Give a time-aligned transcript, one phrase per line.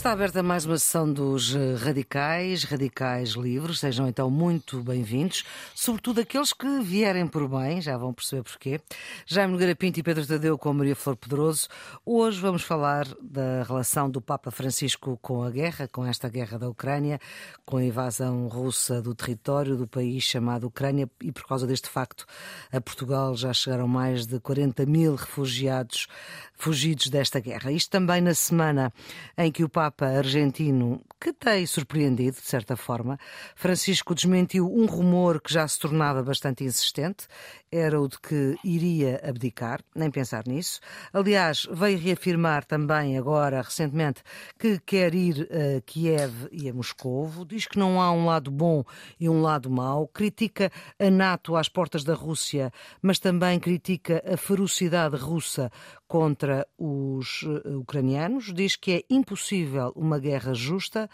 [0.00, 3.80] Está aberta mais uma sessão dos eh, Radicais, Radicais Livres.
[3.80, 5.44] Sejam então muito bem-vindos,
[5.74, 8.80] sobretudo aqueles que vierem por bem, já vão perceber porquê.
[9.26, 11.68] Jaime Nogueira Pinto e Pedro Tadeu com Maria Flor Pedroso.
[12.02, 16.70] Hoje vamos falar da relação do Papa Francisco com a guerra, com esta guerra da
[16.70, 17.20] Ucrânia,
[17.66, 22.24] com a invasão russa do território do país chamado Ucrânia e por causa deste facto
[22.72, 26.08] a Portugal já chegaram mais de 40 mil refugiados
[26.54, 27.70] fugidos desta guerra.
[27.70, 28.90] Isto também na semana
[29.36, 33.18] em que o Papa argentino, que tem surpreendido, de certa forma,
[33.54, 37.26] Francisco desmentiu um rumor que já se tornava bastante insistente,
[37.72, 40.80] era o de que iria abdicar, nem pensar nisso.
[41.12, 44.22] Aliás, veio reafirmar também agora, recentemente,
[44.58, 48.82] que quer ir a Kiev e a Moscovo, diz que não há um lado bom
[49.18, 54.36] e um lado mau, critica a NATO às portas da Rússia, mas também critica a
[54.36, 55.70] ferocidade russa
[56.08, 61.08] contra os eh, ucranianos, diz que é impossível uma guerra justa.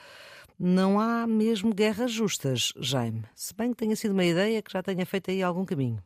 [0.58, 4.82] Não há mesmo guerras justas, Jaime, se bem que tenha sido uma ideia que já
[4.82, 6.02] tenha feito aí algum caminho.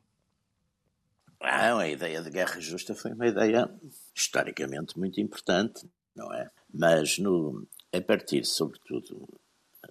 [1.40, 3.70] Ah, a ideia de guerra justa foi uma ideia
[4.14, 6.50] historicamente muito importante, não é?
[6.72, 9.26] Mas no, a partir, sobretudo,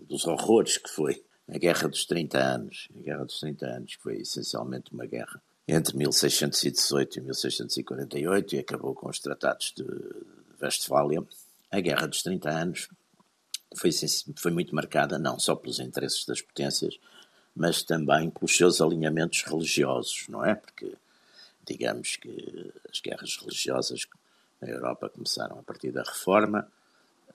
[0.01, 4.17] dos horrores que foi a Guerra dos 30 Anos, a Guerra dos 30 Anos, foi
[4.17, 9.85] essencialmente uma guerra entre 1618 e 1648 e acabou com os tratados de
[10.61, 11.23] Westfália.
[11.71, 12.89] A Guerra dos 30 Anos
[13.75, 13.91] foi,
[14.35, 16.99] foi muito marcada não só pelos interesses das potências,
[17.55, 20.55] mas também pelos seus alinhamentos religiosos, não é?
[20.55, 20.95] Porque,
[21.69, 24.07] digamos que as guerras religiosas
[24.59, 26.69] na Europa começaram a partir da Reforma,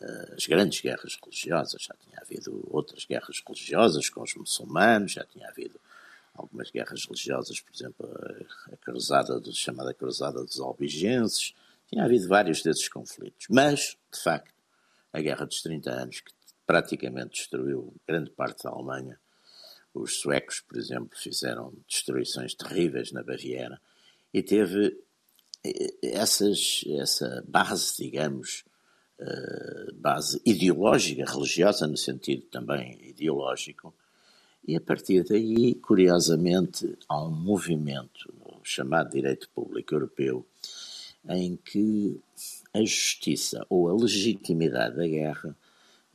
[0.00, 5.24] eh, as grandes guerras religiosas, já tinha havido outras guerras religiosas com os muçulmanos, já
[5.24, 5.80] tinha havido
[6.34, 8.06] algumas guerras religiosas, por exemplo,
[8.72, 11.54] a cruzada, do, chamada cruzada dos albigenses,
[11.88, 13.46] tinha havido vários desses conflitos.
[13.48, 14.52] Mas, de facto,
[15.12, 16.32] a Guerra dos 30 Anos, que
[16.66, 19.18] praticamente destruiu grande parte da Alemanha,
[19.94, 23.80] os suecos, por exemplo, fizeram destruições terríveis na Baviera,
[24.34, 24.98] e teve
[25.64, 28.64] eh, essas, essa base, digamos,
[29.20, 33.94] eh, base ideológica, religiosa no sentido também ideológico,
[34.66, 38.34] e a partir daí, curiosamente, há um movimento
[38.64, 40.44] chamado direito público europeu
[41.28, 42.20] em que
[42.72, 45.56] a justiça ou a legitimidade da guerra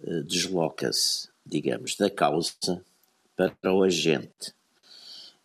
[0.03, 2.83] eh, desloca-se, digamos, da causa
[3.35, 4.53] para o agente.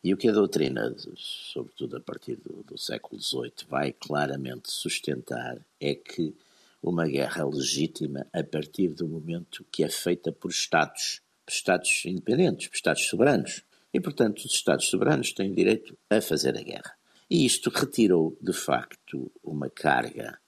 [0.05, 5.59] E o que a doutrina, sobretudo a partir do, do século XVIII, vai claramente sustentar
[5.81, 6.35] é que
[6.83, 13.07] uma guerra legítima a partir do momento que é feita por Estados Estados independentes, Estados
[13.07, 13.63] soberanos.
[13.95, 16.95] E, portanto, os Estados soberanos têm direito a fazer a guerra.
[17.31, 20.39] E isto retirou, de facto, uma carga,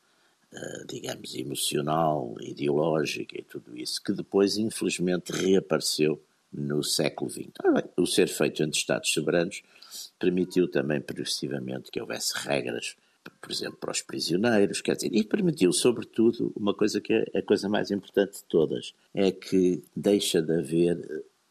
[0.52, 7.50] uh, digamos, emocional, ideológica e tudo isso, que depois, infelizmente, reapareceu no século XX.
[7.96, 9.62] o ser feito entre Estados soberanos
[10.18, 12.96] permitiu também progressivamente que houvesse regras
[13.40, 17.42] por exemplo, para os prisioneiros, quer dizer, e permitiu, sobretudo, uma coisa que é a
[17.42, 20.96] coisa mais importante de todas, é que deixa de haver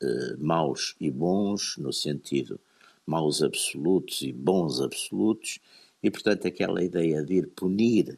[0.01, 2.59] uh, maus e bons, no sentido
[3.05, 5.59] maus absolutos e bons absolutos,
[6.01, 8.17] e, portanto, aquela ideia de ir punir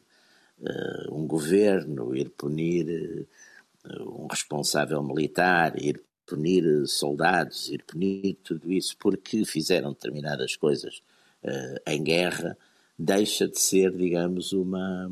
[0.60, 3.28] uh, um governo, ir punir
[3.86, 11.02] uh, um responsável militar, ir punir soldados, ir punir tudo isso porque fizeram determinadas coisas
[11.86, 12.58] em guerra,
[13.00, 15.10] deixa de ser, digamos, uma,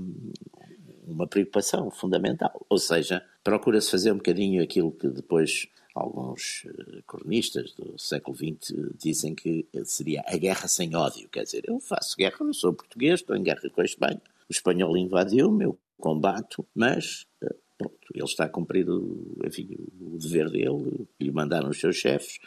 [1.08, 2.66] uma preocupação fundamental.
[2.70, 8.74] Ou seja, procura-se fazer um bocadinho aquilo que depois alguns eh, cronistas do século XX
[9.00, 11.30] dizem que seria a guerra sem ódio.
[11.30, 14.22] Quer dizer, eu faço guerra, não sou português, estou em guerra com a Espanha.
[14.50, 17.35] O espanhol invadiu-me, eu combato, mas eh,
[17.78, 22.40] pronto, ele está a cumprir o, enfim, o dever dele, lhe mandaram os seus chefes.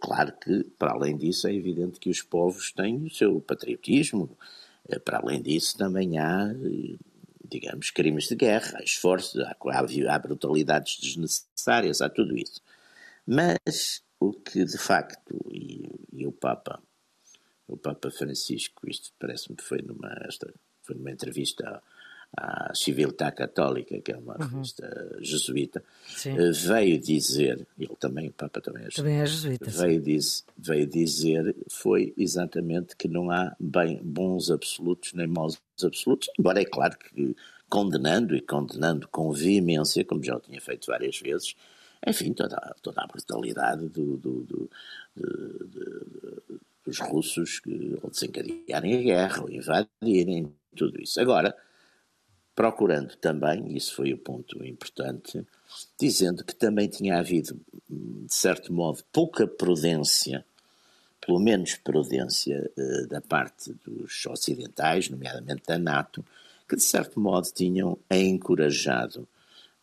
[0.00, 4.36] Claro que, para além disso, é evidente que os povos têm o seu patriotismo.
[4.88, 6.96] Eh, para além disso, também há, eh,
[7.48, 9.56] digamos, crimes de guerra, há esforços, há,
[10.10, 12.60] há brutalidades desnecessárias, há tudo isso.
[13.26, 16.82] Mas o que, de facto, e, e o Papa,
[17.66, 20.52] o Papa Francisco, isto parece-me que foi numa, esta,
[20.82, 21.82] foi numa entrevista
[22.36, 24.48] à Civiltà Católica, que é uma uhum.
[24.48, 26.36] revista jesuíta, Sim.
[26.38, 30.44] Eh, veio dizer, ele também, o Papa também é jesuíta, também é jesuíta veio, diz,
[30.56, 36.64] veio dizer, foi exatamente que não há bem bons absolutos nem maus absolutos, embora é
[36.64, 37.36] claro que
[37.68, 41.54] condenando e condenando com veemência, como já o tinha feito várias vezes,
[42.06, 44.70] enfim, toda, toda a brutalidade do, do, do
[45.16, 51.20] de, dos russos que, ao desencadearem a guerra, ou invadirem, tudo isso.
[51.20, 51.56] Agora,
[52.54, 55.44] procurando também, isso foi o ponto importante,
[55.98, 60.44] dizendo que também tinha havido, de certo modo, pouca prudência,
[61.20, 66.24] pelo menos prudência eh, da parte dos ocidentais, nomeadamente da NATO,
[66.68, 69.28] que de certo modo tinham encorajado,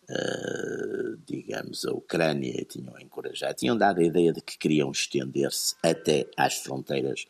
[0.10, 6.28] uh, digamos, a Ucrânia, tinham encorajado, tinham dado a ideia de que queriam estender-se até
[6.36, 7.28] às fronteiras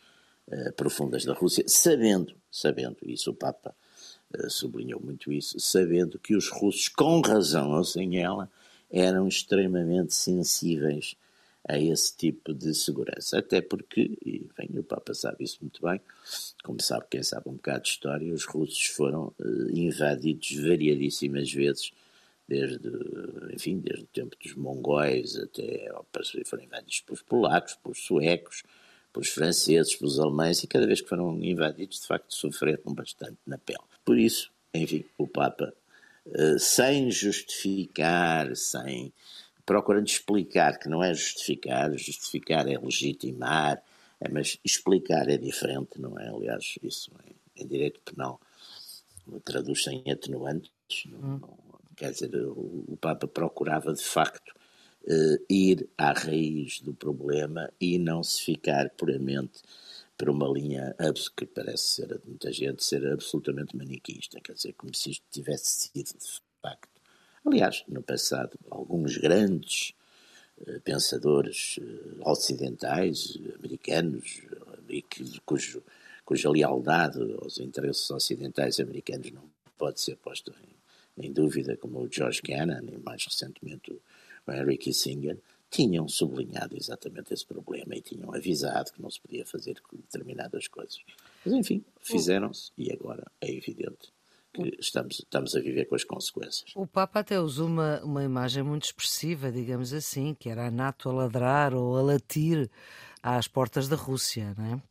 [0.47, 3.75] uh, profundas da Rússia, sabendo, sabendo, isso o Papa
[4.49, 8.49] sublinhou muito isso, sabendo que os russos, com razão ou sem ela,
[8.89, 11.15] eram extremamente sensíveis
[11.67, 13.39] a esse tipo de segurança.
[13.39, 16.01] Até porque, e bem, o Papa sabe isso muito bem,
[16.63, 21.91] como sabe quem sabe um bocado de história, os russos foram uh, invadidos variadíssimas vezes,
[22.47, 22.89] desde,
[23.53, 25.89] enfim, desde o tempo dos mongóis até,
[26.45, 28.63] foram invadidos pelos polacos, pelos suecos,
[29.13, 33.57] pelos franceses, pelos alemães, e cada vez que foram invadidos, de facto, sofreram bastante na
[33.57, 33.79] pele.
[34.03, 35.73] Por isso, enfim, o Papa,
[36.25, 39.13] uh, sem justificar, sem
[39.65, 43.81] procurando explicar, que não é justificar, justificar é legitimar,
[44.19, 46.29] é, mas explicar é diferente, não é?
[46.29, 48.39] Aliás, isso em, em direito penal
[49.45, 50.71] traduz-se em atenuantes,
[51.05, 51.39] não, hum.
[51.39, 51.57] não,
[51.95, 54.53] quer dizer, o, o, Papa procurava de facto
[55.07, 59.61] eh, ir à raiz do problema e não se ficar puramente
[60.21, 60.95] por uma linha
[61.35, 65.25] que parece ser a de muita gente ser absolutamente maniquista, quer dizer, como se isto
[65.31, 67.01] tivesse sido de facto.
[67.43, 69.95] Aliás, no passado, alguns grandes
[70.59, 74.43] uh, pensadores uh, ocidentais, americanos,
[74.87, 75.81] e que, cujo,
[76.23, 80.53] cuja lealdade aos interesses ocidentais americanos não pode ser posta
[81.17, 85.39] em, em dúvida, como o George Kennan e mais recentemente o Henry Kissinger,
[85.71, 90.99] tinham sublinhado exatamente esse problema e tinham avisado que não se podia fazer determinadas coisas.
[91.45, 94.11] Mas, enfim, fizeram-se e agora é evidente
[94.53, 96.73] que estamos, estamos a viver com as consequências.
[96.75, 101.09] O Papa até usou uma, uma imagem muito expressiva, digamos assim, que era a NATO
[101.09, 102.69] a ladrar ou a latir
[103.23, 104.81] às portas da Rússia, não é?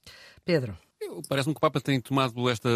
[0.47, 0.79] Pedro.
[1.29, 2.69] Parece-me que o Papa tem tomado esta,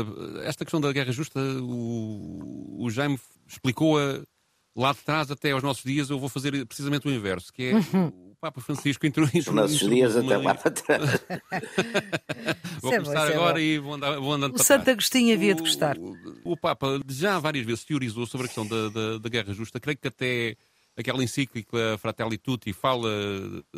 [0.44, 4.22] esta questão da guerra justa, o, o Jaime explicou-a
[4.76, 7.74] lá de trás até aos nossos dias, eu vou fazer precisamente o inverso, que é
[7.74, 8.34] uhum.
[8.44, 11.00] Papa Francisco entrou Os nossos dias até lá para trás.
[12.82, 15.54] vou é começar é agora e vou, andar, vou andando o para Santo Agostinho havia
[15.54, 15.96] de gostar.
[15.96, 19.80] O, o, Papa já várias vezes teorizou sobre a questão da, da, da guerra justa.
[19.80, 20.56] Creio que até
[20.94, 23.08] aquela encíclica Fratelli Tutti fala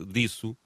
[0.09, 0.57] disso,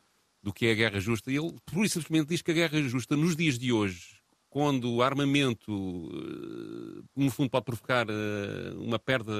[0.43, 1.31] do que é a guerra justa.
[1.31, 4.19] E ele, por isso, simplesmente diz que a guerra justa, nos dias de hoje,
[4.50, 9.32] quando o armamento, eh, no fundo, pode provocar eh, uma perda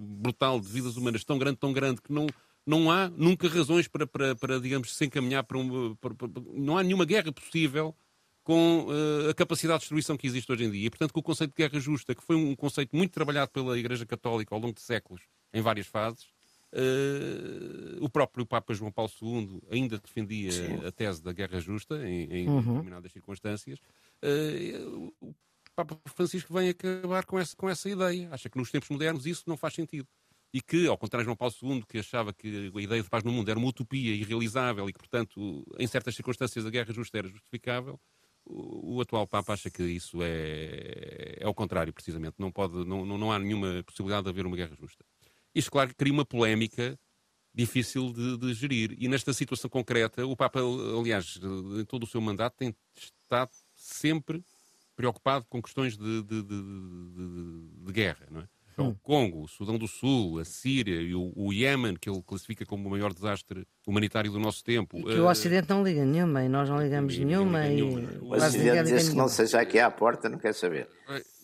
[0.00, 2.26] brutal de vidas humanas tão grande, tão grande, que não,
[2.66, 6.76] não há nunca razões para, para, para digamos, se encaminhar para, um, para, para, Não
[6.76, 7.94] há nenhuma guerra possível
[8.42, 10.86] com uh, a capacidade de destruição que existe hoje em dia.
[10.86, 13.78] E, portanto, que o conceito de guerra justa, que foi um conceito muito trabalhado pela
[13.78, 15.20] Igreja Católica ao longo de séculos,
[15.52, 16.24] em várias fases,
[16.72, 20.86] uh, o próprio Papa João Paulo II ainda defendia Sim.
[20.86, 22.60] a tese da guerra justa em, em uhum.
[22.60, 23.78] determinadas circunstâncias.
[24.24, 25.34] Uh, o
[25.74, 28.28] Papa Francisco vem acabar com essa, com essa ideia.
[28.32, 30.08] Acha que nos tempos modernos isso não faz sentido
[30.52, 33.22] e que, ao contrário de João Paulo II, que achava que a ideia de paz
[33.22, 37.18] no mundo era uma utopia irrealizável e que, portanto, em certas circunstâncias a guerra justa
[37.18, 38.00] era justificável,
[38.44, 42.36] o, o atual Papa acha que isso é, é ao contrário, precisamente.
[42.38, 45.04] Não, pode, não, não há nenhuma possibilidade de haver uma guerra justa.
[45.54, 46.98] Isto, claro, cria uma polémica
[47.52, 48.96] difícil de, de, gerir.
[48.98, 50.60] E nesta situação concreta, o Papa,
[50.98, 51.38] aliás,
[51.78, 54.44] em todo o seu mandato, tem estado sempre
[54.96, 58.48] preocupado com questões de, de, de guerra, não é?
[58.78, 58.90] Hum.
[58.90, 62.64] O Congo, o Sudão do Sul, a Síria e o, o Iémen, que ele classifica
[62.64, 64.98] como o maior desastre humanitário do nosso tempo.
[64.98, 67.66] E que uh, o Ocidente não liga nenhuma e nós não ligamos e, nenhuma.
[67.66, 70.88] E, o Ocidente diz que não seja aqui à porta, não quer saber.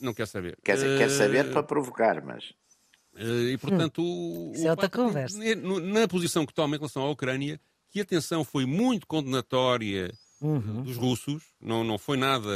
[0.01, 0.57] Não quer saber.
[0.63, 2.51] Quer, uh, quer saber para provocar, mas.
[3.15, 4.53] Uh, e portanto, hum.
[4.57, 5.39] o, o é outra conversa.
[5.57, 7.61] Na posição que toma em relação à Ucrânia,
[7.91, 10.13] que a tensão foi muito condenatória
[10.47, 10.83] uhum.
[10.83, 12.49] dos russos, não, não foi nada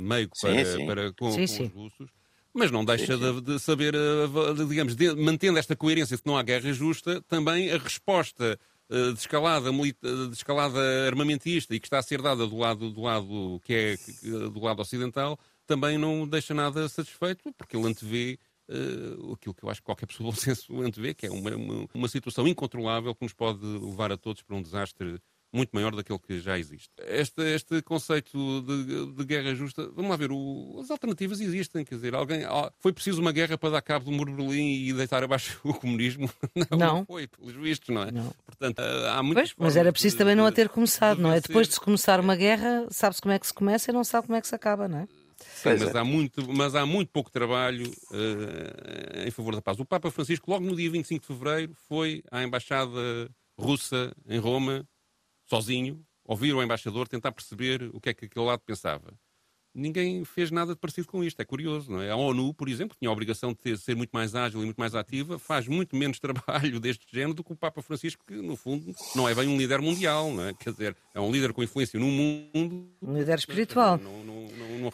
[0.00, 0.86] meio para, sim, sim.
[0.86, 2.10] para com, sim, com os russos
[2.56, 6.38] mas não deixa de, de, saber, eh, digamos, de, mantendo esta coerência de que não
[6.38, 11.98] há guerra justa, também a resposta uh, de, escalada, de escalada armamentista e que está
[11.98, 13.96] a ser dada do lado, do lado que é
[14.48, 18.38] do lado ocidental, também não deixa nada satisfeito, porque ele antevê
[18.70, 21.86] uh, aquilo que eu acho que qualquer pessoa bom senso antevê, que é uma, uma,
[21.92, 25.20] uma situação incontrolável que nos pode levar a todos para um desastre
[25.56, 26.90] muito maior daquele que já existe.
[26.98, 31.96] Este, este conceito de, de guerra justa, vamos lá ver, o, as alternativas existem, quer
[31.96, 32.42] dizer, alguém,
[32.78, 35.74] foi preciso uma guerra para dar cabo do muro de Berlim e deitar abaixo o
[35.74, 36.30] comunismo?
[36.54, 36.78] Não, não.
[36.78, 38.10] não foi, pelos vistos, não é?
[38.10, 38.32] Não.
[38.44, 41.40] Portanto, há muitas pois, Mas era preciso de, também não a ter começado, não é?
[41.40, 44.26] Depois de se começar uma guerra, sabe-se como é que se começa e não sabe
[44.26, 45.08] como é que se acaba, não é?
[45.38, 45.98] Sim, mas, é.
[45.98, 49.78] há muito, mas há muito pouco trabalho uh, em favor da paz.
[49.78, 54.86] O Papa Francisco, logo no dia 25 de fevereiro, foi à Embaixada Russa em Roma,
[55.46, 59.14] sozinho, ouvir o embaixador, tentar perceber o que é que aquele lado pensava.
[59.78, 61.38] Ninguém fez nada de parecido com isto.
[61.38, 62.10] É curioso, não é?
[62.10, 64.78] A ONU, por exemplo, tinha a obrigação de ter, ser muito mais ágil e muito
[64.78, 68.56] mais ativa, faz muito menos trabalho deste género do que o Papa Francisco, que, no
[68.56, 70.54] fundo, não é bem um líder mundial, não é?
[70.54, 72.90] Quer dizer, é um líder com influência no mundo.
[73.02, 73.98] Um líder espiritual.
[73.98, 74.92] Não, não, não, não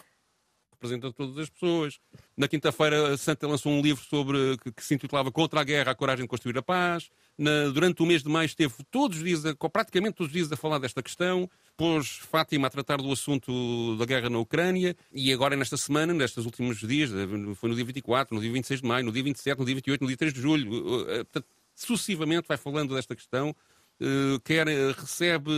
[0.82, 2.00] representa todas as pessoas.
[2.36, 5.94] Na quinta-feira, Santa lançou um livro sobre que, que, se intitulava Contra a Guerra, a
[5.94, 7.08] Coragem de Construir a Paz.
[7.38, 10.56] Na, durante o mês de maio esteve todos os dias, praticamente todos os dias, a
[10.56, 11.48] falar desta questão.
[11.76, 14.96] Pôs Fátima a tratar do assunto da guerra na Ucrânia.
[15.12, 17.10] E agora, nesta semana, nestes últimos dias,
[17.56, 20.00] foi no dia 24, no dia 26 de maio, no dia 27, no dia 28,
[20.00, 21.10] no dia 3 de julho.
[21.10, 23.54] Eh, portanto, sucessivamente vai falando desta questão.
[24.02, 25.52] Uh, quer uh, recebe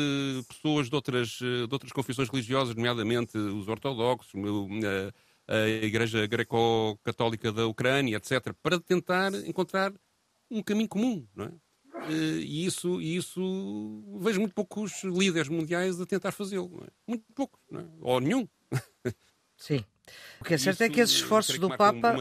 [0.46, 4.32] pessoas de outras, uh, de outras confissões religiosas, nomeadamente os ortodoxos,
[5.48, 9.94] a Igreja Greco-Católica da Ucrânia, etc., para tentar encontrar
[10.50, 11.52] um caminho comum, não é?
[12.10, 16.90] E isso, isso vejo muito poucos líderes mundiais a tentar fazê-lo, é?
[17.06, 17.82] muito poucos, é?
[18.00, 18.46] ou nenhum.
[19.56, 19.82] Sim.
[20.40, 22.14] O que é certo Isso, é que esses esforços do Papa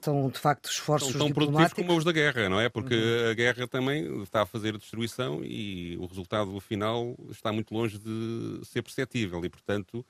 [0.00, 2.68] são de facto esforços tão, tão produtivos como os da guerra, não é?
[2.68, 3.30] Porque uhum.
[3.30, 8.60] a guerra também está a fazer destruição e o resultado final está muito longe de
[8.64, 10.04] ser perceptível e, portanto,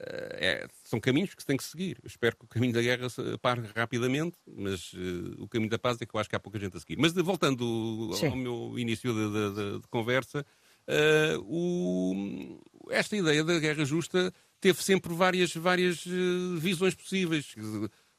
[0.00, 1.98] é, são caminhos que se tem que seguir.
[2.02, 3.06] Eu espero que o caminho da guerra
[3.40, 6.58] pare rapidamente, mas uh, o caminho da paz é que eu acho que há pouca
[6.58, 6.98] gente a seguir.
[6.98, 8.28] Mas de, voltando Sim.
[8.28, 10.44] ao meu início de, de, de, de conversa,
[10.88, 12.60] uh, o,
[12.90, 17.54] esta ideia da guerra justa teve sempre várias, várias uh, visões possíveis.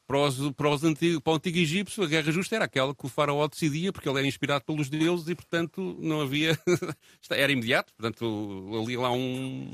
[0.07, 3.05] Para, os, para, os antigo, para o antigo egípcio, a guerra justa era aquela que
[3.05, 6.57] o faraó decidia, porque ele era inspirado pelos deuses e, portanto, não havia.
[7.31, 7.91] era imediato.
[7.95, 9.71] Portanto, ali lá um,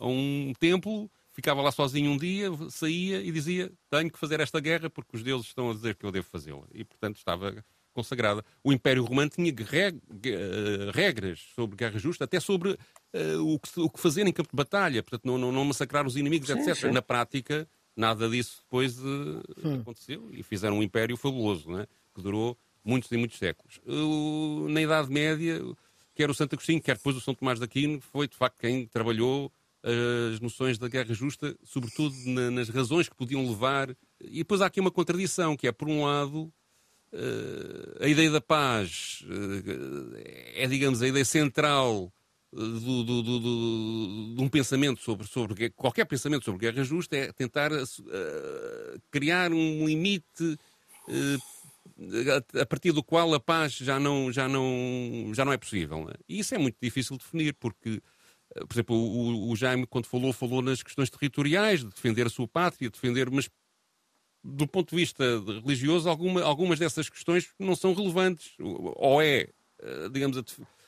[0.00, 4.90] um templo, ficava lá sozinho um dia, saía e dizia: Tenho que fazer esta guerra
[4.90, 6.66] porque os deuses estão a dizer que eu devo fazê-la.
[6.74, 7.64] E, portanto, estava
[7.98, 8.44] consagrada.
[8.62, 14.26] O Império Romano tinha eh, regras sobre guerra justa, até sobre uh, o, que, fazer
[14.26, 16.76] em campo de batalha, portanto, não, não, não massacrar os inimigos, sim, etc.
[16.76, 16.90] Sim.
[16.92, 19.42] Na prática, nada disso depois uh,
[19.80, 21.86] aconteceu e fizeram um império fabuloso, né?
[22.14, 23.80] que durou muitos e muitos séculos.
[23.84, 25.60] Uh, na Idade Média,
[26.14, 28.86] quer o Santo Agostinho, quer depois o São Tomás de Aquino, foi de facto quem
[28.86, 29.52] trabalhou
[30.32, 33.90] as noções da guerra justa, sobretudo na, nas razões que podiam levar.
[34.20, 36.52] E depois há aqui uma contradição, que é, por um lado,
[38.00, 40.14] a ideia da paz uh,
[40.54, 42.12] é, digamos, a ideia central
[42.52, 47.72] do, do, do, de um pensamento sobre, sobre qualquer pensamento sobre guerra justa é tentar
[47.72, 50.58] uh, criar um limite
[51.98, 56.04] a, a, partir do qual a paz já não, já não, já não é possível.
[56.04, 56.12] Né?
[56.28, 58.00] E isso é muito difícil de definir, porque,
[58.54, 62.46] por exemplo, o, o Jaime, quando falou, falou nas questões territoriais, de defender a sua
[62.46, 63.48] pátria, defender, mas
[64.42, 65.24] do ponto de vista
[65.62, 68.52] religioso, alguma, algumas dessas questões não são relevantes.
[68.58, 69.48] Ou é,
[69.82, 70.38] eh, digamos,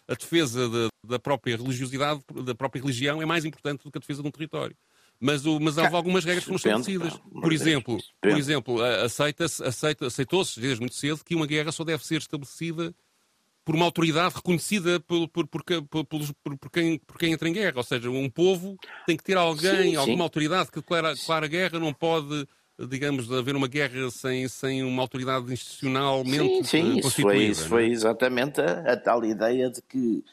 [0.09, 4.01] a defesa da, da própria religiosidade, da própria religião, é mais importante do que a
[4.01, 4.77] defesa de um território.
[5.21, 7.21] Mas, o, mas houve algumas regras que não são estabelecidas.
[7.43, 12.05] Por exemplo, por exemplo aceita-se, aceita, aceitou-se desde muito cedo que uma guerra só deve
[12.07, 12.95] ser estabelecida
[13.63, 17.77] por uma autoridade reconhecida por, por, por, por, quem, por quem entra em guerra.
[17.77, 21.93] Ou seja, um povo tem que ter alguém, alguma autoridade que declara, declara guerra, não
[21.93, 22.49] pode
[22.89, 27.69] digamos, de haver uma guerra sem, sem uma autoridade institucionalmente sim, sim, isso foi, isso
[27.69, 27.89] foi é?
[27.89, 30.25] exatamente a, a, tal ideia de que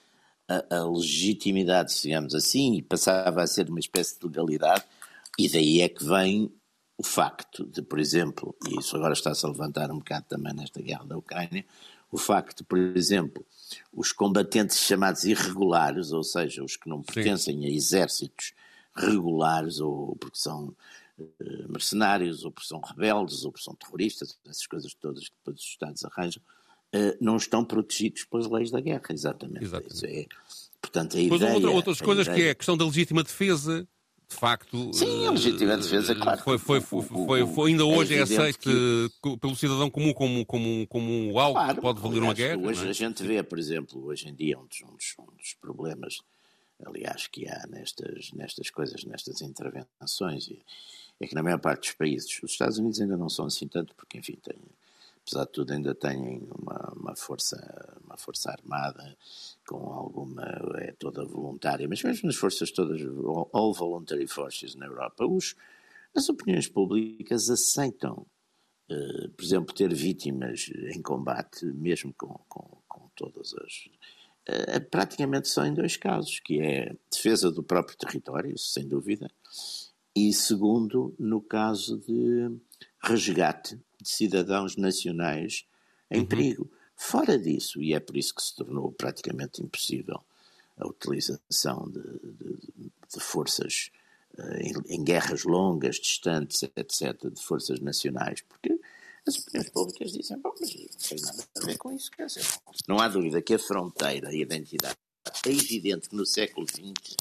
[0.48, 4.84] a, a, legitimidade, digamos assim, passava a ser uma espécie de legalidade,
[5.38, 6.52] e daí é que vem
[6.98, 10.82] o facto de, por exemplo, e isso agora está-se a levantar um bocado também nesta
[10.82, 11.64] guerra da Ucrânia,
[12.12, 13.46] o facto de, por exemplo,
[13.94, 17.66] os combatentes chamados irregulares, ou seja, os que não pertencem Sim.
[17.66, 18.54] a exércitos
[18.96, 20.74] regulares, ou porque são
[21.70, 25.68] mercenários, ou porque são rebeldes, ou porque são terroristas, essas coisas todas que depois os
[25.68, 26.42] Estados arranjam,
[26.94, 29.64] eh, não estão protegidos pelas leis da guerra, exatamente.
[29.64, 30.06] exatamente.
[30.06, 30.26] É,
[30.82, 32.42] portanto, a ideia, outra, outras coisas ideia...
[32.42, 33.88] que é a questão da legítima defesa,
[34.30, 34.94] de facto.
[34.94, 36.42] Sim, a legítima defesa, claro.
[36.42, 39.10] Foi, foi, foi, foi, foi ainda hoje é, é aceito que...
[39.38, 42.62] pelo cidadão comum como, como, como algo claro, que pode valer uma guerra.
[42.62, 42.90] Hoje é?
[42.90, 46.18] a gente vê, por exemplo, hoje em dia, um dos, um dos, um dos problemas,
[46.86, 50.48] aliás, que há nestas, nestas coisas, nestas intervenções.
[50.48, 50.62] E,
[51.20, 53.96] é que na maior parte dos países, os Estados Unidos ainda não são assim tanto,
[53.96, 54.60] porque enfim, têm,
[55.22, 59.18] apesar de tudo ainda têm uma, uma, força, uma força armada
[59.68, 60.44] com alguma,
[60.78, 63.02] é toda voluntária, mas mesmo as forças todas,
[63.52, 65.56] all voluntary forces na Europa, os,
[66.16, 68.26] as opiniões públicas aceitam,
[68.92, 73.90] uh, por exemplo, ter vítimas em combate, mesmo com, com, com todas as
[74.92, 79.30] praticamente só em dois casos, que é defesa do próprio território, isso sem dúvida,
[80.16, 82.58] e segundo, no caso de
[83.04, 85.66] resgate de cidadãos nacionais
[86.10, 86.26] em uhum.
[86.26, 86.72] perigo.
[86.96, 90.20] Fora disso, e é por isso que se tornou praticamente impossível
[90.78, 92.58] a utilização de, de,
[93.14, 93.92] de forças
[94.38, 98.80] uh, em, em, guerras longas, distantes, etc., de forças nacionais, porque
[99.30, 102.12] as opiniões públicas dizem, bom, mas não tem nada a ver com isso.
[102.12, 102.46] Quer dizer,
[102.88, 104.98] não há dúvida que a fronteira, a identidade,
[105.46, 107.16] é evidente que no século XX,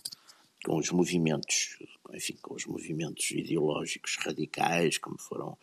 [0.65, 1.79] com os movimentos,
[2.13, 5.57] enfim, com os movimentos ideológicos radicais, como foram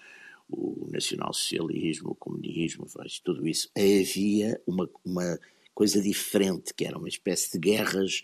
[0.49, 2.85] o nacionalsocialismo, o comunismo,
[3.23, 5.39] tudo isso, havia uma, uma
[5.73, 8.23] coisa diferente, que era uma espécie de guerras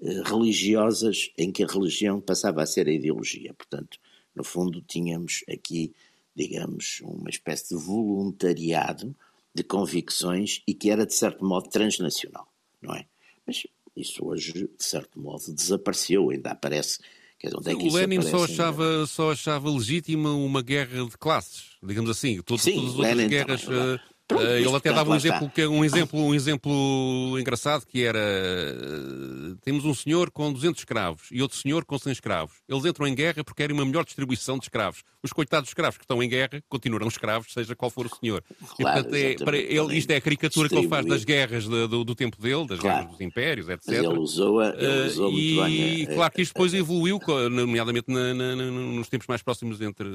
[0.00, 3.54] eh, religiosas em que a religião passava a ser a ideologia.
[3.54, 3.98] Portanto,
[4.34, 5.92] no fundo, tínhamos aqui,
[6.38, 9.14] digamos, uma espécie de voluntariado
[9.52, 12.46] de convicções e que era, de certo modo, transnacional,
[12.80, 13.06] não é?
[13.44, 13.66] Mas
[13.96, 17.00] isso hoje, de certo modo, desapareceu, ainda aparece
[17.40, 21.76] Dizer, onde é que o Lenin só achava, só achava legítima uma guerra de classes,
[21.80, 22.42] digamos assim.
[22.42, 23.62] Todo, Sim, todas as outras Lenin guerras.
[23.62, 27.86] Também, Pronto, uh, ele até dava um exemplo, que, é um, exemplo, um exemplo engraçado
[27.86, 32.56] que era: uh, temos um senhor com 200 escravos e outro senhor com 100 escravos.
[32.68, 35.02] Eles entram em guerra porque querem uma melhor distribuição de escravos.
[35.22, 38.44] Os coitados escravos que estão em guerra continuarão escravos, seja qual for o senhor.
[38.76, 41.64] Claro, e, portanto, é, para ele, isto é a caricatura que ele faz das guerras
[41.64, 42.98] de, do, do, tempo dele, das claro.
[42.98, 43.86] guerras dos impérios, etc.
[43.86, 44.74] Mas ele usou-a
[45.06, 47.18] usou uh, E claro que isto depois evoluiu,
[47.50, 50.06] nomeadamente na, na, nos tempos mais próximos entre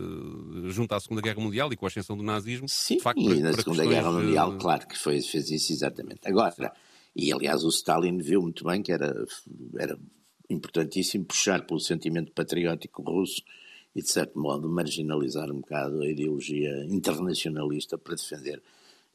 [0.67, 2.67] junto à Segunda Guerra Mundial e com a ascensão do nazismo.
[2.70, 6.22] Sim, de facto, e na Segunda Guerra Guerra Mundial, claro que foi, fez isso exatamente.
[6.25, 6.74] Agora,
[7.15, 9.13] e aliás o Stalin viu muito bem que era,
[9.77, 9.98] era
[10.50, 13.41] importantíssimo puxar pelo sentimento patriótico russo
[13.95, 18.62] e, de certo modo, marginalizar um bocado a ideologia internacionalista para defender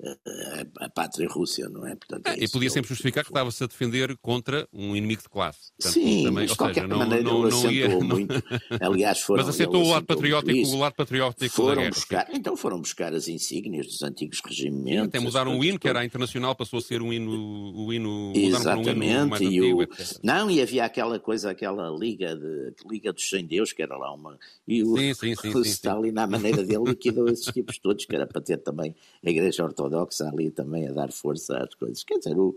[0.00, 1.96] a, a pátria Rússia, não é?
[1.96, 5.72] Portanto, é, e podia sempre justificar que estava-se a defender contra um inimigo de classe.
[5.76, 8.34] Portanto, Sim, também, mas de qualquer seja, maneira não, não, não ia, muito.
[8.80, 13.12] Aliás, foram, mas aceitou o lado patriótico, o lado patriótico foram buscar, Então foram buscar
[13.12, 15.08] as insígnias dos antigos regimentos.
[15.08, 19.00] Até mudaram o hino, que era internacional, passou a ser um hino, o hino Exatamente.
[19.00, 19.88] Um hino e o,
[20.22, 24.14] não, e havia aquela coisa, aquela liga, de, liga dos sem Deus, que era lá
[24.14, 24.38] uma...
[24.66, 28.14] E o, sim, sim, sim, o Stalin, à maneira dele, liquidou esses tipos todos, que
[28.14, 28.94] era para ter também
[29.24, 32.04] a Igreja Ortodoxa ortodoxa ali também a dar força às coisas.
[32.04, 32.56] Quer dizer, o,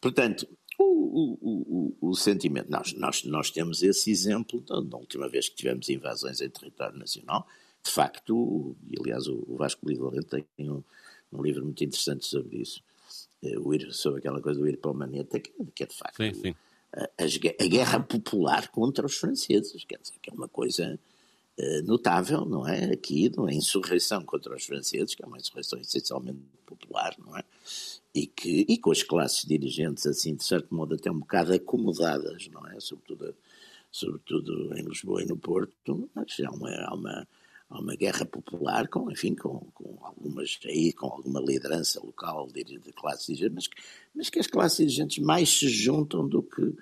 [0.00, 0.46] portanto,
[0.78, 2.70] o, o, o, o, sentimento.
[2.70, 7.46] Nós, nós, nós temos esse exemplo da última vez que tivemos invasões em território nacional.
[7.82, 10.82] De facto, e aliás o Vasco Livalente tem um,
[11.32, 12.82] um livro muito interessante sobre isso,
[13.42, 15.94] eh, o ir, sobre aquela coisa do ir para o maneta, que, que é de
[15.94, 16.54] facto sim, sim.
[16.92, 20.98] A, a, guerra popular contra os franceses, quer dizer, que é uma coisa
[21.84, 22.92] notável, não é?
[22.92, 27.42] Aqui, a insurreição contra os franceses, que é uma insurreição essencialmente popular, não é?
[28.14, 32.48] E, que, e com as classes dirigentes, assim, de certo modo, até um bocado acomodadas,
[32.48, 32.78] não é?
[32.80, 33.34] Sobretudo,
[33.90, 37.28] sobretudo em Lisboa e no Porto, mas há uma, há uma,
[37.70, 42.64] há uma guerra popular, com, enfim, com, com algumas, aí, com alguma liderança local de,
[42.64, 43.68] de classes dirigentes, mas
[44.16, 46.74] mas que as classes dirigentes mais se juntam do que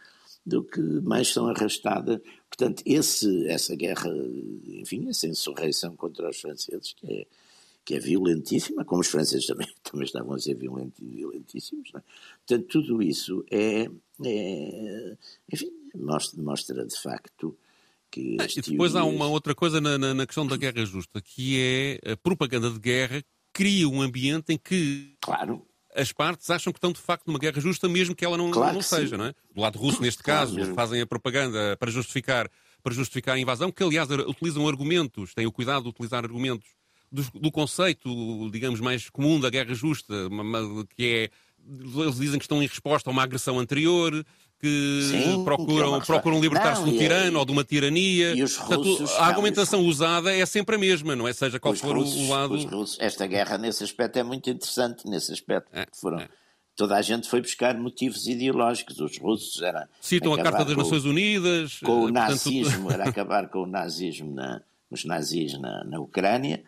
[0.44, 2.20] do que mais são arrastadas.
[2.48, 4.11] Portanto, esse, essa guerra,
[4.66, 7.26] enfim, essa insurreição contra os franceses, que é,
[7.85, 11.90] que é violentíssima, como os franceses também, também estavam a ser violentíssimos.
[11.94, 12.02] É?
[12.46, 13.88] Portanto, tudo isso é,
[14.24, 15.16] é
[15.52, 17.57] enfim, mostra, mostra de facto
[18.11, 18.37] que.
[18.40, 18.96] Ah, e depois teorias...
[18.96, 22.70] há uma outra coisa na, na, na questão da guerra justa, que é a propaganda
[22.70, 27.26] de guerra cria um ambiente em que claro as partes acham que estão de facto
[27.26, 29.16] numa guerra justa, mesmo que ela não, claro não seja, sim.
[29.16, 29.35] não é?
[29.54, 32.50] Do lado russo, neste caso, claro, fazem a propaganda para justificar,
[32.83, 36.68] para justificar a invasão, que aliás utilizam argumentos, têm o cuidado de utilizar argumentos
[37.11, 40.14] do, do conceito, digamos, mais comum da guerra justa,
[40.96, 41.30] que é
[41.66, 44.24] eles dizem que estão em resposta a uma agressão anterior,
[44.64, 48.33] que Sim, procuram, que é procuram libertar-se do tirano ou de uma tirania.
[48.33, 51.35] E Portanto, a argumentação usada é sempre a mesma, não é?
[51.35, 52.57] Seja qual for russos, o lado.
[52.57, 55.68] Russos, esta guerra, nesse aspecto, é muito interessante, nesse aspecto.
[55.74, 56.29] É, foram, é.
[56.74, 58.98] Toda a gente foi buscar motivos ideológicos.
[59.00, 59.87] Os russos era.
[60.00, 61.79] Citam a Carta das Nações Unidas.
[61.81, 66.64] Com o eh, nazismo, era acabar com o nazismo, na, os nazis na, na Ucrânia,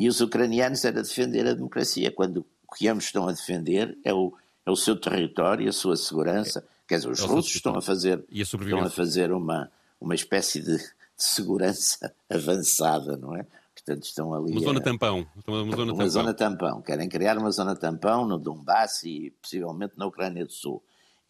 [0.00, 2.10] e os ucranianos era defender a democracia.
[2.10, 4.32] Quando o que ambos estão a defender é o,
[4.64, 6.66] é o seu território, a sua segurança.
[6.86, 9.70] Quer dizer, os é russos estão a fazer, estão a fazer uma,
[10.00, 10.84] uma espécie de, de
[11.16, 13.46] segurança avançada, não é?
[13.74, 14.52] Portanto, estão ali.
[14.52, 15.26] Uma zona tampão.
[15.46, 16.08] Uma, zona, uma tampão.
[16.08, 16.82] zona tampão.
[16.82, 20.82] Querem criar uma zona tampão no Donbass e possivelmente na Ucrânia do Sul.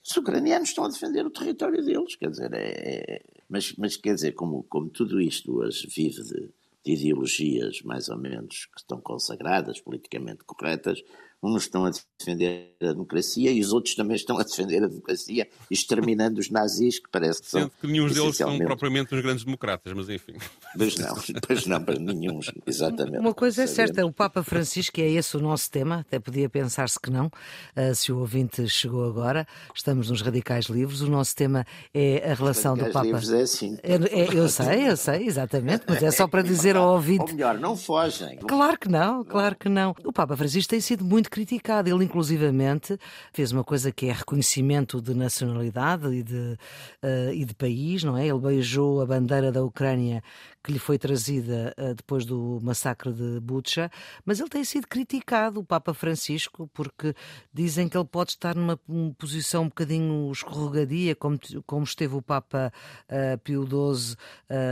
[0.07, 3.23] Os ucranianos estão a defender o território deles, quer dizer, é, é...
[3.49, 6.51] Mas, mas quer dizer, como, como tudo isto hoje vive de,
[6.85, 11.03] de ideologias mais ou menos que estão consagradas, politicamente corretas,
[11.45, 15.49] uns estão a defender a democracia e os outros também estão a defender a democracia,
[15.71, 17.71] exterminando os nazis, que parece que Sendo são.
[17.81, 20.35] que nenhum deles são propriamente os grandes democratas, mas enfim.
[20.77, 21.15] Pois não,
[21.47, 23.19] pois não, para nenhum, exatamente.
[23.19, 23.95] Uma coisa é Sabemos.
[23.95, 27.95] certa, o Papa Francisco, é esse o nosso tema, até podia pensar-se que não, uh,
[27.95, 32.77] se o ouvinte chegou agora, estamos nos Radicais Livres, o nosso tema é a relação
[32.77, 33.03] do Papa.
[33.03, 33.79] Livros é assim.
[33.83, 37.23] É, é, eu sei, eu sei, exatamente, mas é só para dizer ao ouvinte.
[37.23, 38.39] Ou melhor, não fogem.
[38.39, 39.95] Claro que não, claro que não.
[40.05, 41.91] O Papa Francisco tem sido muito criticado.
[41.91, 42.97] Ele, inclusivamente,
[43.33, 46.57] fez uma coisa que é reconhecimento de nacionalidade e de,
[47.03, 48.25] uh, e de país, não é?
[48.29, 50.23] Ele beijou a bandeira da Ucrânia
[50.63, 53.91] que lhe foi trazida uh, depois do massacre de Bucha,
[54.25, 57.15] mas ele tem sido criticado, o Papa Francisco, porque
[57.53, 58.79] dizem que ele pode estar numa
[59.19, 62.73] posição um bocadinho escorregadia, como, como esteve o Papa
[63.09, 64.17] uh, Pio XII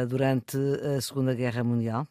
[0.09, 0.57] durante
[0.97, 2.07] a Segunda Guerra Mundial.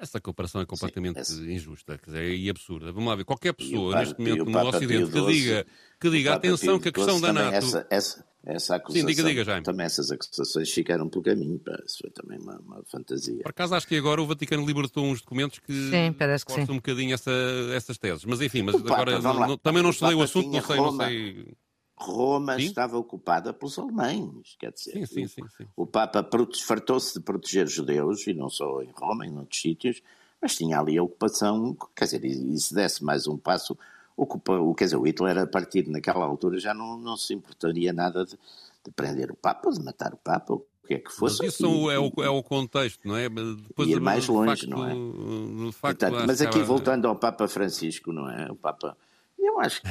[0.00, 2.92] Essa comparação é completamente Sim, injusta dizer, e absurda.
[2.92, 5.66] Vamos lá ver, qualquer pessoa Papa, neste momento no Ocidente que diga,
[6.00, 7.54] que diga atenção que a questão da NATO.
[7.56, 9.64] Essa, essa, essa acusação, Sim, diga, diga, Jaime.
[9.64, 11.58] Também essas acusações ficaram pelo caminho.
[11.58, 11.76] Pá.
[11.84, 13.42] Isso foi também uma, uma, fantasia.
[13.42, 16.62] Por acaso acho que agora o Vaticano libertou uns documentos que sim, parece que sim.
[16.62, 17.32] um bocadinho essa,
[17.74, 18.24] essas teses.
[18.24, 20.76] Mas enfim, mas o agora Papa, não, também não estudei o, o assunto, não sei,
[20.76, 21.56] Roma, não sei.
[21.98, 22.66] Roma sim?
[22.66, 25.42] estava ocupada pelos alemães, quer dizer, sim, sim,
[25.76, 26.26] o Papa
[26.64, 30.02] fartou-se de proteger os judeus, e não só em Roma, em outros sítios,
[30.40, 33.76] mas tinha ali a ocupação, quer dizer, e, e se desse mais um passo,
[34.16, 38.24] ocupa, quer dizer, o Hitler a partir naquela altura já não, não se importaria nada
[38.24, 38.38] de,
[38.84, 41.42] de prender o Papa, de matar o Papa, o que é que fosse.
[41.42, 43.28] Mas isso e, é, o, é o contexto, não é?
[43.28, 44.94] Depois, ir mais longe, facto, não é?
[44.94, 48.50] No facto, Portanto, mas aqui voltando ao Papa Francisco, não é?
[48.50, 48.96] O Papa,
[49.36, 49.88] eu acho que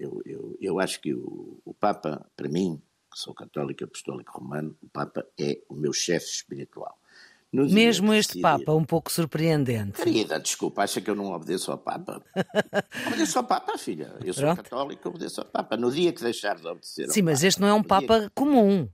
[0.00, 2.80] eu, eu, eu, acho que o, o Papa, para mim,
[3.12, 6.98] que sou católico apostólico romano, o Papa é o meu chefe espiritual.
[7.52, 8.42] Mesmo este decidir...
[8.42, 10.00] Papa, um pouco surpreendente.
[10.00, 12.22] Querida, desculpa, acha que eu não obedeço ao Papa?
[13.08, 14.14] obedeço ao Papa, filha.
[14.24, 14.62] Eu sou Pronto.
[14.62, 15.76] católico, obedeço ao Papa.
[15.76, 18.20] No dia que deixar de obedecer ao Sim, Papa, mas este não é um Papa
[18.22, 18.30] que...
[18.30, 18.88] comum.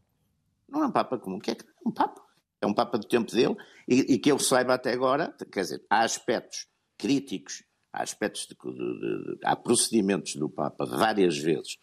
[0.68, 1.38] Não é um Papa comum.
[1.38, 2.22] que é que é um Papa?
[2.62, 3.54] É um Papa do tempo dele
[3.86, 6.66] e, e, que eu saiba até agora, quer dizer, há aspectos
[6.96, 7.62] críticos,
[7.96, 11.78] há aspectos de, de, de, há procedimentos do Papa várias vezes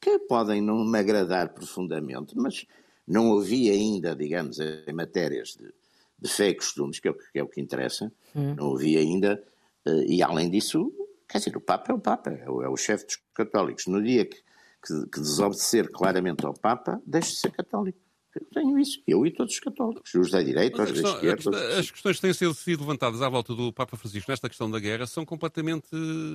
[0.00, 2.64] que podem não me agradar profundamente, mas
[3.06, 5.72] não ouvi ainda, digamos, em matérias de
[6.20, 8.54] de fé e costumes, que é o que, é o que interessa, hum.
[8.54, 9.42] não ouvi ainda,
[9.86, 10.92] uh, e além disso,
[11.28, 13.86] quer dizer, o Papa é o Papa, é o, é o chefe dos católicos.
[13.86, 14.36] No dia que,
[14.84, 17.98] que, que, desobedecer claramente ao Papa, deixe de ser católico.
[18.40, 21.78] Eu tenho isso, eu e todos os católicos, os da direita, os da esquerda.
[21.78, 24.78] As questões que têm sido, sido levantadas à volta do Papa Francisco nesta questão da
[24.78, 25.88] guerra são completamente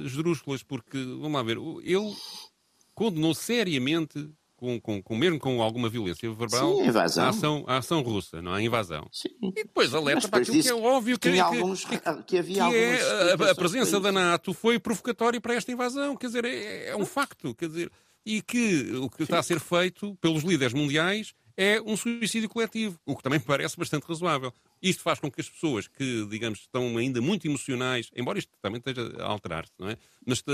[0.06, 2.14] esdrúxulas, porque, vamos lá ver, ele
[2.94, 4.30] condenou seriamente
[4.64, 8.56] com, com, com, mesmo com alguma violência verbal, Sim, a, ação, a ação russa, não
[8.56, 8.60] é?
[8.60, 9.08] a invasão.
[9.12, 9.30] Sim.
[9.42, 12.70] E depois alerta para aquilo que é óbvio que, que, que, alguns, que, que havia
[12.70, 16.90] que é, a, a, presença da NATO foi provocatória para esta invasão, quer dizer, é,
[16.90, 17.92] é um facto, quer dizer,
[18.26, 23.00] e que o que está a ser feito pelos líderes mundiais é um suicídio coletivo,
[23.06, 24.54] o que também me parece bastante razoável.
[24.82, 28.80] Isto faz com que as pessoas que, digamos, estão ainda muito emocionais, embora isto também
[28.80, 29.98] esteja a alterar-se, não é?
[30.26, 30.52] Mas que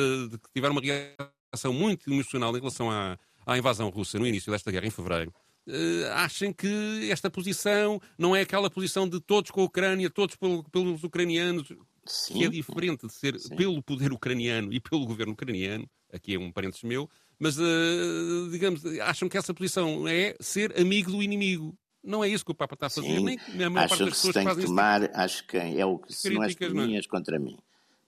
[0.53, 4.87] tiveram uma reação muito emocional em relação à, à invasão russa no início desta guerra,
[4.87, 5.33] em fevereiro,
[5.67, 10.35] uh, achem que esta posição não é aquela posição de todos com a Ucrânia, todos
[10.71, 11.71] pelos ucranianos,
[12.05, 12.33] Sim.
[12.33, 13.55] que é diferente de ser Sim.
[13.55, 17.09] pelo poder ucraniano e pelo governo ucraniano, aqui é um parênteses meu,
[17.39, 21.73] mas, uh, digamos, acham que essa posição é ser amigo do inimigo.
[22.03, 23.07] Não é isso que o Papa está a fazer.
[23.07, 23.23] Sim.
[23.23, 25.11] Nem a maior parte das que, tem que tomar, isso.
[25.13, 27.57] acho que é o que se não és por mim, és contra mim.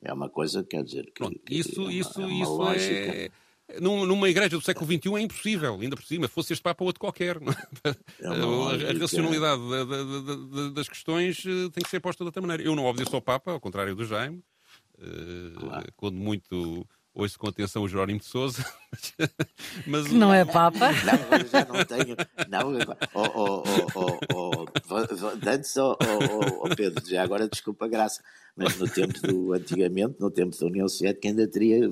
[0.01, 2.93] É uma coisa, quer dizer, que, que isso, é uma, isso, é uma isso lógica.
[2.93, 3.31] é
[3.79, 7.37] numa igreja do século XXI é impossível, ainda por cima, fosse este Papa outro qualquer.
[8.19, 12.41] É a, racionalidade da, da, da, das questões eh, tem que ser posta de outra
[12.41, 12.63] maneira.
[12.63, 14.43] Eu não obedeço ao Papa, ao contrário do Jaime,
[15.57, 15.87] claro.
[15.95, 18.65] quando muito ouço com atenção o Jerónimo de Souza.
[19.85, 20.07] Mas...
[20.07, 20.91] Que não é Papa?
[20.91, 22.15] Não, agora já não tenho.
[22.49, 23.63] Não, oh, oh,
[23.95, 24.65] oh, oh, oh,
[25.47, 28.23] antes, oh, oh, oh, Pedro, já agora desculpa a graça,
[28.55, 31.89] mas no tempo do, antigamente, no tempo da União Soviética, ainda teria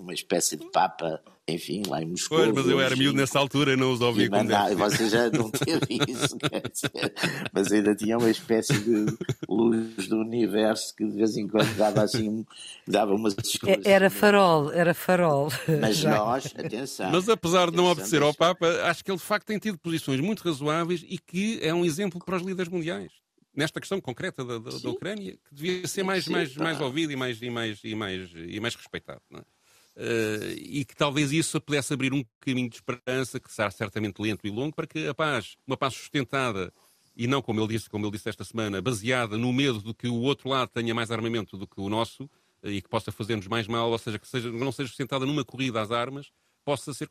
[0.00, 2.38] uma espécie de Papa enfim, lá em Moscou.
[2.38, 4.44] Pois, mas eu era miúdo nessa altura e não os ouvia com
[4.76, 7.14] Você já não teve isso, quer dizer,
[7.52, 9.06] mas ainda tinha uma espécie de
[9.48, 12.44] luz do universo que de vez em quando dava assim,
[12.86, 13.84] dava umas coisas.
[13.86, 15.48] Era farol, era farol.
[15.80, 16.16] Mas já.
[16.16, 17.10] nós, atenção.
[17.10, 18.34] Mas apesar de não obedecer ao.
[18.34, 21.84] Papa, acho que ele de facto tem tido posições muito razoáveis e que é um
[21.84, 23.10] exemplo para os líderes mundiais.
[23.58, 27.16] Nesta questão concreta da, da, da Ucrânia, que devia ser mais, mais, mais ouvido e
[27.16, 29.20] mais, e mais, e mais, e mais respeitado.
[29.34, 29.38] É?
[29.38, 34.46] Uh, e que talvez isso pudesse abrir um caminho de esperança, que será certamente lento
[34.46, 36.72] e longo, para que a paz, uma paz sustentada
[37.16, 40.06] e não, como ele disse, como ele disse esta semana, baseada no medo de que
[40.06, 42.30] o outro lado tenha mais armamento do que o nosso,
[42.62, 45.80] e que possa fazer-nos mais mal, ou seja, que seja, não seja sustentada numa corrida
[45.80, 46.30] às armas,
[46.68, 47.08] possa ser.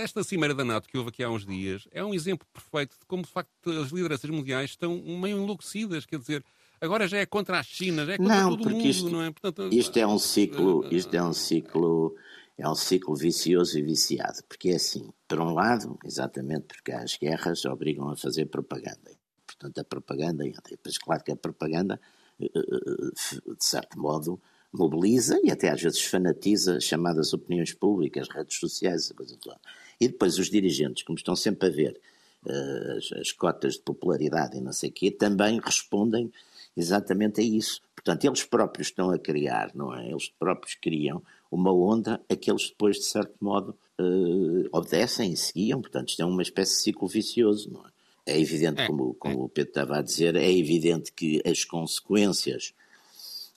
[0.00, 3.04] Esta cimeira da NATO que houve aqui há uns dias é um exemplo perfeito de
[3.04, 6.06] como, de facto, as lideranças mundiais estão meio enlouquecidas.
[6.06, 6.44] Quer dizer,
[6.80, 9.20] agora já é contra a China, já é contra não, todo o mundo, isto, não
[9.20, 9.32] é?
[9.32, 12.14] Portanto, isto é um ciclo, isto é um ciclo,
[12.56, 17.18] é um ciclo vicioso e viciado, porque é assim, por um lado, exatamente porque as
[17.18, 19.10] guerras obrigam a fazer propaganda.
[19.44, 22.00] Portanto, a propaganda, e depois claro que a propaganda,
[22.40, 24.40] eh, eh, de certo modo,
[24.72, 29.60] mobiliza e até às vezes fanatiza chamadas opiniões públicas, redes sociais, a coisa toda.
[30.00, 32.00] E depois os dirigentes, como estão sempre a ver
[32.46, 36.32] uh, as, as, cotas de popularidade e não sei o quê, também respondem
[36.76, 37.82] exatamente a isso.
[37.94, 40.08] Portanto, eles próprios estão a criar, não é?
[40.08, 45.36] Eles próprios criam uma onda a que eles depois, de certo modo, uh, obedecem e
[45.36, 45.80] seguiam.
[45.82, 47.92] Portanto, isto é uma espécie de ciclo vicioso, não é?
[48.24, 49.44] É evidente, é, como, como é.
[49.44, 52.72] o Pedro estava a dizer, é evidente que as consequências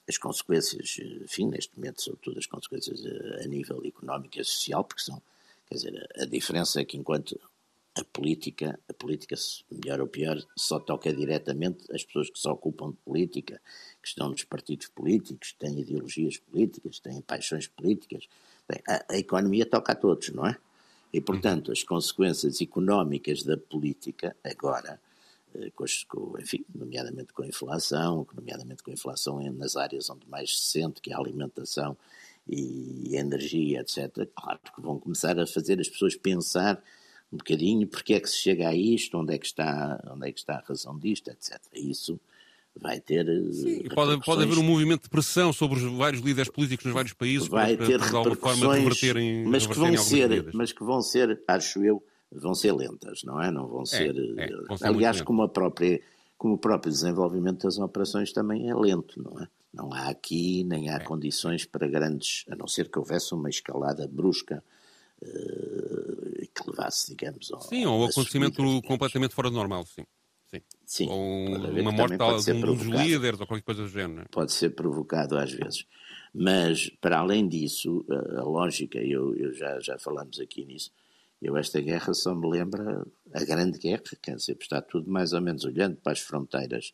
[0.08, 5.02] as consequências, enfim, neste momento, sobretudo as consequências a, a nível económico e social, porque
[5.02, 5.20] são,
[5.66, 7.38] quer dizer, a, diferença é que enquanto
[7.96, 9.34] a política, a política,
[9.70, 13.60] melhor ou pior, só toca diretamente as pessoas que se ocupam de política,
[14.02, 18.28] que estão nos partidos políticos, que têm ideologias políticas, têm paixões políticas.
[18.68, 20.56] Bem, a, a, economia toca a todos, não é?
[21.12, 25.05] E, portanto, as consequências económicas da política, agora, eh,
[25.74, 30.58] com, com, enfim, nomeadamente com a inflação, nomeadamente com a inflação nas áreas onde mais
[30.58, 31.96] se sente, que é a alimentação
[32.48, 36.82] e a energia, etc., claro que vão começar a fazer as pessoas pensar
[37.32, 40.32] um bocadinho porque é que se chega a isto, onde é que está, onde é
[40.32, 41.58] que está a razão disto, etc.
[41.74, 42.20] Isso
[42.80, 43.28] vai ter.
[43.28, 46.94] Eh, Sim, pode, pode haver um movimento de pressão sobre os vários líderes políticos nos
[46.94, 50.72] vários países vai para, ter para, de alguma forma reverterem, mas que vão ser, mas
[50.72, 53.50] que vão ser, acho eu, vão ser lentas, não é?
[53.50, 54.16] Não vão é, ser.
[54.38, 56.00] É, vão ser aliás, como, a própria,
[56.36, 59.48] como o próprio desenvolvimento das operações também é lento, não é?
[59.72, 61.00] Não há aqui nem há é.
[61.00, 64.64] condições para grandes, a não ser que houvesse uma escalada brusca
[65.22, 67.60] uh, que levasse, digamos, ao.
[67.60, 70.04] Sim, ou um acontecimento completamente fora do normal, sim.
[70.46, 70.62] Sim.
[70.86, 74.22] sim ou uma morte de um dos líderes ou qualquer coisa do género.
[74.22, 74.24] É?
[74.30, 75.84] Pode ser provocado às vezes.
[76.32, 80.92] Mas, para além disso, a, a lógica, eu, eu já, já falamos aqui nisso,
[81.40, 85.40] eu esta guerra só me lembra a Grande Guerra, quer dizer, está tudo mais ou
[85.40, 86.92] menos olhando para as fronteiras.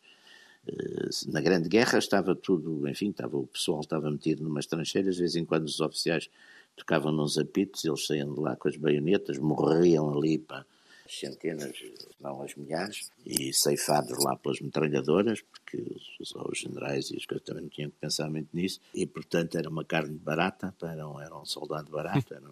[0.67, 5.21] Eh, na Grande Guerra estava tudo, enfim, estava, o pessoal estava metido numas trancheiras, de
[5.21, 6.29] vez em quando os oficiais
[6.75, 10.65] tocavam nos apitos, eles saíam de lá com as baionetas, morriam ali para
[11.07, 11.77] centenas,
[12.19, 15.77] não as milhares, e ceifados lá pelas metralhadoras, porque
[16.19, 19.55] os, os generais e as coisas também não tinham que pensar muito nisso, e portanto
[19.55, 22.47] era uma carne barata, era um, era um soldado barato, era,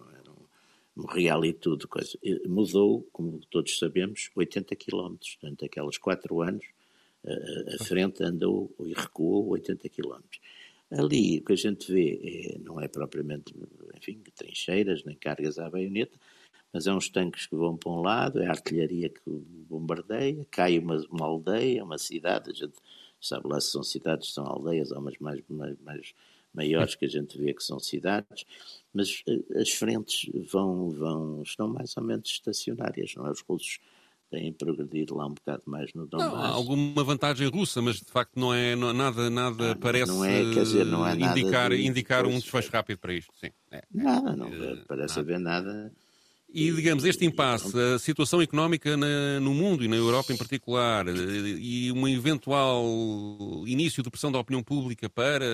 [0.96, 1.88] morria ali tudo.
[1.88, 2.18] Coisa.
[2.46, 5.38] Mudou, como todos sabemos, 80 quilómetros.
[5.40, 6.64] Durante aqueles quatro anos,
[7.24, 10.40] a frente andou e recuou 80 quilómetros.
[10.90, 13.54] Ali o que a gente vê é, não é propriamente,
[13.96, 16.18] enfim, trincheiras nem cargas à baioneta,
[16.70, 20.78] mas é uns tanques que vão para um lado, é a artilharia que bombardeia, cai
[20.78, 22.74] uma, uma aldeia, uma cidade, a gente
[23.18, 26.14] sabe lá se são cidades, são aldeias, há umas mais, mais, mais
[26.54, 28.44] maiores que a gente vê que são cidades,
[28.92, 33.30] mas eh, as frentes vão, vão, estão mais ou menos estacionárias, não é?
[33.30, 33.78] Os russos
[34.30, 36.32] têm progredido lá um bocado mais no Donbass.
[36.32, 40.10] Não, há alguma vantagem russa, mas de facto não é não, nada, nada ah, parece
[40.10, 43.32] não é, quer dizer, não é indicar, de, indicar um desfecho rápido para isto.
[43.38, 43.50] Sim.
[43.70, 45.20] É, nada, não é, parece nada.
[45.20, 45.92] haver nada
[46.52, 51.06] e, digamos, este impasse, a situação económica na, no mundo e na Europa em particular,
[51.08, 52.84] e um eventual
[53.66, 55.46] início de pressão da opinião pública para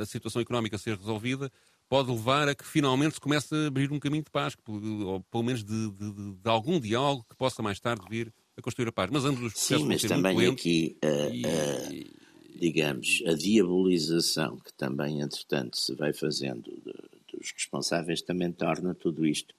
[0.00, 1.50] a situação económica ser resolvida,
[1.88, 5.44] pode levar a que finalmente se comece a abrir um caminho de paz, ou pelo
[5.44, 9.10] menos de, de, de algum diálogo que possa mais tarde vir a construir a paz.
[9.10, 11.44] Mas ambos os processos Sim, mas também aqui, uh, e...
[11.44, 16.72] uh, digamos, a diabolização que também, entretanto, se vai fazendo
[17.32, 19.54] dos responsáveis também torna tudo isto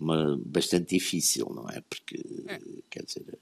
[0.00, 1.80] uma, bastante difícil, não é?
[1.82, 2.58] Porque, é.
[2.88, 3.38] quer dizer,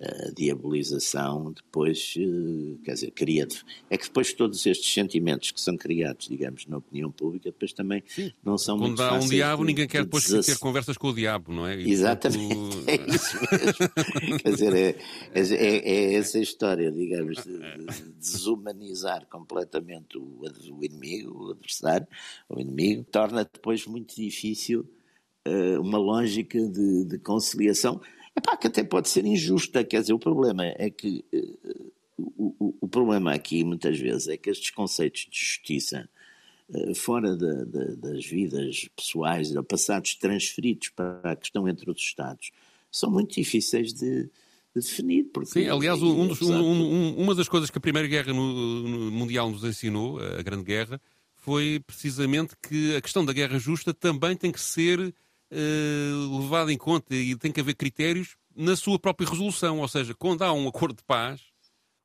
[0.00, 3.46] a diabolização depois, eh, quer dizer, cria.
[3.90, 8.02] É que depois todos estes sentimentos que são criados, digamos, na opinião pública, depois também
[8.06, 8.32] Sim.
[8.42, 11.14] não são Quando muito há um diabo, de, ninguém quer depois ter conversas com o
[11.14, 11.78] diabo, não é?
[11.78, 14.38] E Exatamente, é isso mesmo.
[14.42, 14.96] quer dizer, é,
[15.34, 22.06] é, é, é, essa história, digamos, de desumanizar completamente o, o inimigo, o adversário,
[22.48, 24.88] o inimigo, torna depois muito difícil
[25.80, 28.00] uma lógica de, de conciliação
[28.36, 32.88] Epá, que até pode ser injusta, quer dizer, o problema é que uh, o, o,
[32.88, 36.08] problema aqui muitas vezes é que estes conceitos de justiça
[36.68, 42.50] uh, fora das vidas pessoais, passados transferidos para a questão entre os Estados,
[42.90, 44.30] são muito difíceis de, de
[44.74, 45.24] definir.
[45.24, 49.50] Porque, Sim, aliás, um dos, um, um, uma das coisas que a Primeira Guerra Mundial
[49.50, 51.00] nos ensinou, a Grande Guerra,
[51.36, 55.14] foi precisamente que a questão da guerra justa também tem que ser
[55.52, 59.78] uh, levada em conta e tem que haver critérios na sua própria resolução.
[59.80, 61.40] Ou seja, quando há um acordo de paz,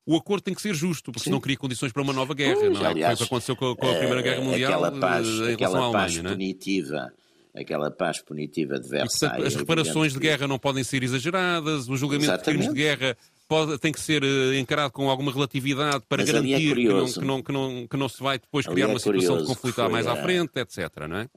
[0.06, 1.32] o acordo tem que ser justo, porque Sim.
[1.32, 2.90] senão cria condições para uma nova guerra, pois, não é?
[2.90, 5.54] Aliás, foi o que aconteceu com, com a Primeira Guerra eh, Mundial aquela paz, em
[5.54, 7.14] aquela à paz Alemanha, punitiva,
[7.54, 7.62] é?
[7.62, 9.44] aquela paz punitiva de Versailles.
[9.44, 12.46] E, as reparações de guerra não podem ser exageradas, o julgamento Exatamente.
[12.46, 14.24] de crimes de guerra pode, tem que ser
[14.56, 17.88] encarado com alguma relatividade para Mas é garantir é que, não, que, não, que, não,
[17.88, 21.08] que não se vai depois criar é uma situação de conflito mais à frente, etc.
[21.10, 21.30] Não é?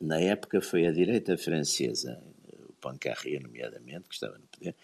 [0.00, 2.22] Na época foi a direita francesa,
[2.68, 4.74] o Poincaré, nomeadamente, que estava no poder,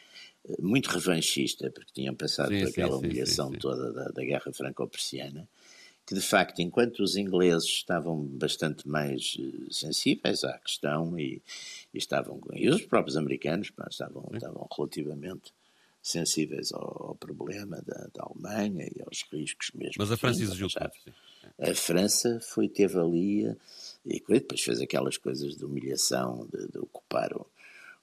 [0.48, 4.24] eh, muito revanchista, porque tinham passado sim, por aquela sim, humilhação sim, toda da, da
[4.24, 5.48] Guerra Franco-Prussiana,
[6.06, 11.40] que de facto, enquanto os ingleses estavam bastante mais uh, sensíveis à questão e,
[11.92, 15.52] e, estavam, e os próprios americanos pá, estavam, estavam relativamente
[16.02, 19.94] sensíveis ao, ao problema da, da, Alemanha e aos riscos mesmo.
[19.96, 20.68] Mas a França exigiu
[21.58, 23.56] A França foi, teve ali,
[24.04, 27.46] e depois fez aquelas coisas de humilhação, de, de ocupar o,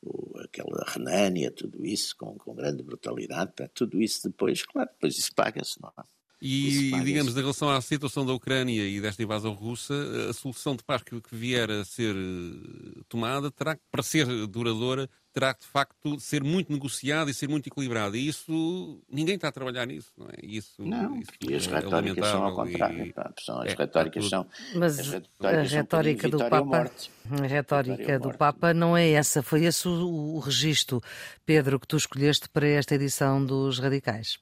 [0.02, 5.34] o, aquela Renânia, tudo isso com, com grande brutalidade, tudo isso depois, claro, depois isso
[5.34, 6.04] paga-se, não é?
[6.42, 9.94] E, digamos, em relação à situação da Ucrânia e desta invasão russa,
[10.28, 15.08] a solução de paz que, que vier a ser eh, tomada terá, para ser duradoura,
[15.32, 18.18] terá de facto de ser muito negociada e ser muito equilibrada.
[18.18, 20.44] E isso, ninguém está a trabalhar nisso, não é?
[20.44, 23.06] Isso, não, isso e as é retóricas são ao contrário.
[23.06, 23.44] E...
[23.44, 24.48] São, as é, retóricas são.
[24.76, 26.92] Mas as retóricas a retórica do Papa.
[27.30, 31.04] A retórica do Papa não é essa, foi esse o, o registro,
[31.46, 34.40] Pedro, que tu escolheste para esta edição dos Radicais.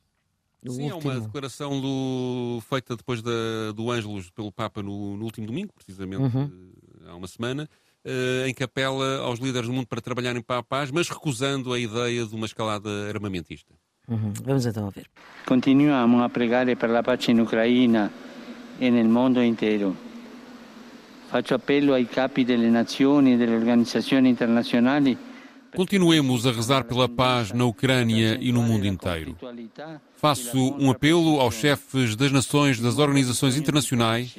[0.68, 1.12] Sim, último.
[1.12, 5.72] é uma declaração do, feita depois da, do Ângelus pelo Papa no, no último domingo,
[5.74, 6.72] precisamente uhum.
[7.08, 7.70] há uma semana,
[8.06, 11.72] uh, em que apela aos líderes do mundo para trabalharem para a paz, mas recusando
[11.72, 13.74] a ideia de uma escalada armamentista.
[14.08, 14.34] Uhum.
[14.44, 15.06] Vamos então ver.
[15.46, 18.12] Continuamos a pregar pela paz na Ucrânia
[18.80, 19.96] e no mundo inteiro.
[21.30, 25.16] Faccio appello ai capi delle nazioni e delle organizzazioni internazionali
[25.76, 29.38] Continuemos a rezar pela paz na Ucrânia e no mundo inteiro.
[30.16, 34.38] Faço um apelo aos chefes das nações das organizações internacionais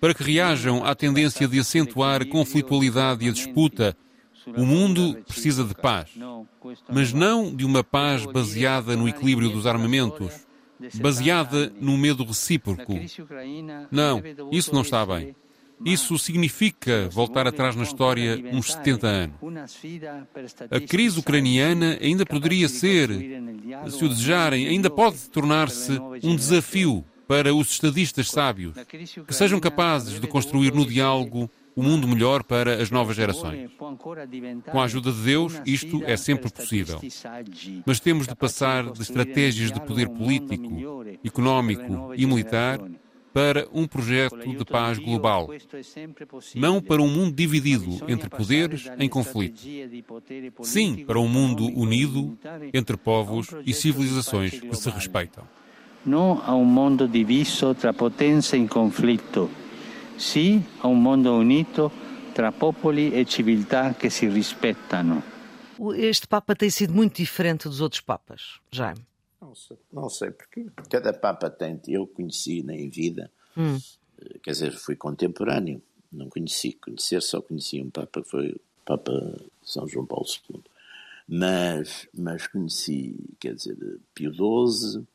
[0.00, 3.96] para que reajam à tendência de acentuar a conflitualidade e a disputa.
[4.56, 6.10] O mundo precisa de paz,
[6.88, 10.46] mas não de uma paz baseada no equilíbrio dos armamentos,
[10.94, 12.94] baseada no medo recíproco.
[13.90, 15.34] Não, isso não está bem.
[15.84, 19.36] Isso significa voltar atrás na história uns 70 anos.
[20.70, 23.08] A crise ucraniana ainda poderia ser,
[23.88, 28.74] se o desejarem, ainda pode tornar-se um desafio para os estadistas sábios,
[29.26, 33.70] que sejam capazes de construir no diálogo um mundo melhor para as novas gerações.
[34.70, 37.00] Com a ajuda de Deus, isto é sempre possível.
[37.86, 42.80] Mas temos de passar de estratégias de poder político, económico e militar
[43.32, 45.48] para um projeto de paz global,
[46.54, 49.60] não para um mundo dividido entre poderes em conflito.
[50.62, 52.36] Sim, para um mundo unido
[52.72, 55.44] entre povos e civilizações que se respeitam.
[56.04, 59.50] Não a um mundo diviso tra potência em conflito,
[60.16, 61.92] sim a um mundo unido
[62.34, 65.22] tra popoli e civiltà que se respeitam.
[65.96, 69.09] Este Papa tem sido muito diferente dos outros Papas, Jaime.
[69.40, 73.78] Não sei, não sei porque cada Papa tem, eu conheci na em vida, hum.
[74.18, 79.12] Eh, quer dizer, fui contemporâneo, não conheci, conhecer só conheci um Papa, foi o Papa
[79.62, 80.62] São João Paulo II.
[81.26, 83.76] Mas, mas conheci, quer dizer,
[84.14, 85.06] Pio XII,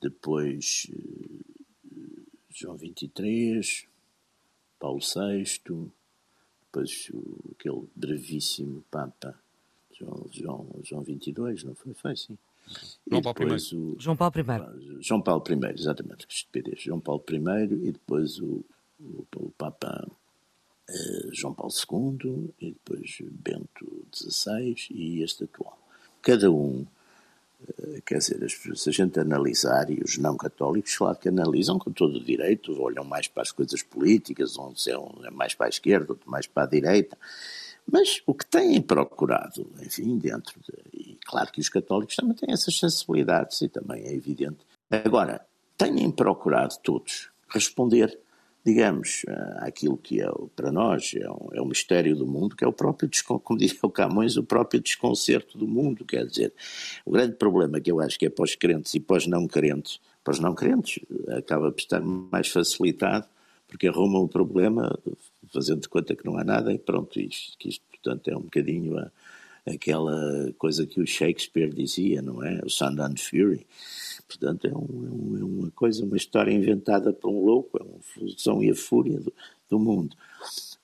[0.00, 1.44] depois eh,
[2.50, 3.88] João XXIII,
[4.78, 5.90] Paulo VI,
[6.66, 7.10] depois
[7.52, 9.38] aquele brevíssimo Papa
[9.92, 11.94] João, João, João 22, não foi?
[11.94, 12.36] Foi, sim.
[13.10, 13.74] João Paulo I.
[13.74, 15.02] O, João Paulo I.
[15.02, 16.80] João Paulo I, exatamente, estupidez.
[16.80, 18.64] João Paulo I e depois o,
[19.00, 20.06] o, o Papa
[20.88, 21.72] uh, João Paulo
[22.22, 25.78] II e depois Bento XVI e este atual.
[26.22, 26.86] Cada um,
[27.68, 31.92] uh, quer dizer, se a gente analisar, e os não católicos, claro que analisam com
[31.92, 35.66] todo o direito, olham mais para as coisas políticas, uns é, um, é mais para
[35.66, 37.16] a esquerda, outro mais para a direita,
[37.90, 42.78] mas o que têm procurado, enfim, dentro de, Claro que os católicos também têm essas
[42.78, 44.58] sensibilidades e também é evidente.
[44.90, 45.44] Agora,
[45.76, 48.18] têm procurado todos responder,
[48.64, 49.24] digamos,
[49.58, 52.72] àquilo que é para nós é um, é um mistério do mundo, que é o
[52.72, 53.08] próprio,
[53.42, 56.04] como diria o Camões, o próprio desconcerto do mundo.
[56.04, 56.52] Quer dizer,
[57.04, 59.46] o grande problema que eu acho que é para os crentes e para os não
[59.46, 61.04] crentes, para os não crentes,
[61.36, 63.26] acaba por estar mais facilitado,
[63.66, 64.96] porque arrumam o problema
[65.54, 68.42] fazendo de conta que não há nada e pronto, isto, que isto portanto é um
[68.42, 69.10] bocadinho a
[69.66, 72.60] aquela coisa que o Shakespeare dizia, não é?
[72.64, 73.66] O Sundown Fury.
[74.28, 78.62] Portanto, é, um, é, uma coisa, uma história inventada por um louco, é uma fusão
[78.62, 79.32] e a fúria do,
[79.70, 80.16] do mundo.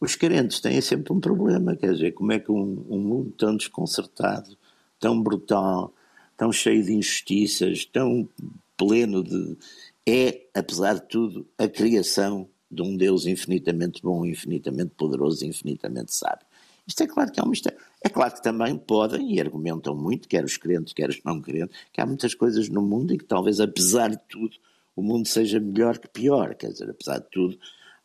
[0.01, 3.57] Os crentes têm sempre um problema, quer dizer, como é que um, um mundo tão
[3.57, 4.57] desconcertado,
[4.99, 5.93] tão brutal,
[6.37, 8.29] tão cheio de injustiças, tão
[8.77, 9.59] pleno de.
[10.07, 16.47] é, apesar de tudo, a criação de um Deus infinitamente bom, infinitamente poderoso, infinitamente sábio.
[16.87, 17.79] Isto é claro que é um mistério.
[18.03, 21.77] É claro que também podem e argumentam muito, quer os crentes, quer os não crentes,
[21.93, 24.57] que há muitas coisas no mundo e que talvez, apesar de tudo,
[24.97, 26.55] o mundo seja melhor que pior.
[26.55, 27.59] Quer dizer, apesar de tudo,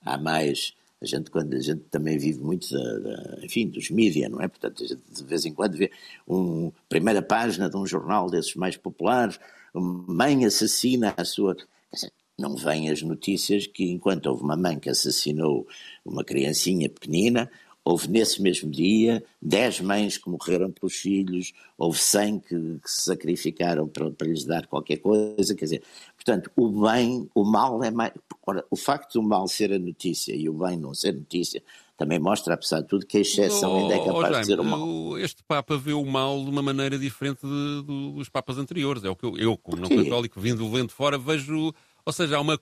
[0.03, 0.73] há mais.
[1.01, 4.47] A gente, quando a gente também vive muito, da, da, enfim, dos mídias, não é?
[4.47, 5.91] Portanto, a gente de vez em quando vê
[6.25, 9.39] uma primeira página de um jornal desses mais populares,
[9.73, 11.55] mãe assassina a sua.
[11.93, 15.67] Dizer, não vêm as notícias que, enquanto houve uma mãe que assassinou
[16.03, 17.49] uma criancinha pequenina,
[17.83, 22.47] houve nesse mesmo dia 10 mães que morreram pelos filhos, houve 100 que,
[22.83, 25.83] que se sacrificaram para, para, lhes dar qualquer coisa, quer dizer,
[26.15, 28.11] portanto, o bem, o mal é mais...
[28.47, 31.63] Ora, o facto do mal ser a notícia e o bem não ser notícia
[31.97, 34.41] também mostra, apesar de tudo, que a exceção oh, ainda é capaz oh, Jaime, de
[34.41, 35.17] dizer o mal.
[35.17, 39.03] Este Papa vê o mal de uma maneira diferente de, de, dos Papas anteriores.
[39.03, 41.73] É o que eu, eu como não católico, vindo vento fora, vejo
[42.05, 42.59] ou seja, há uma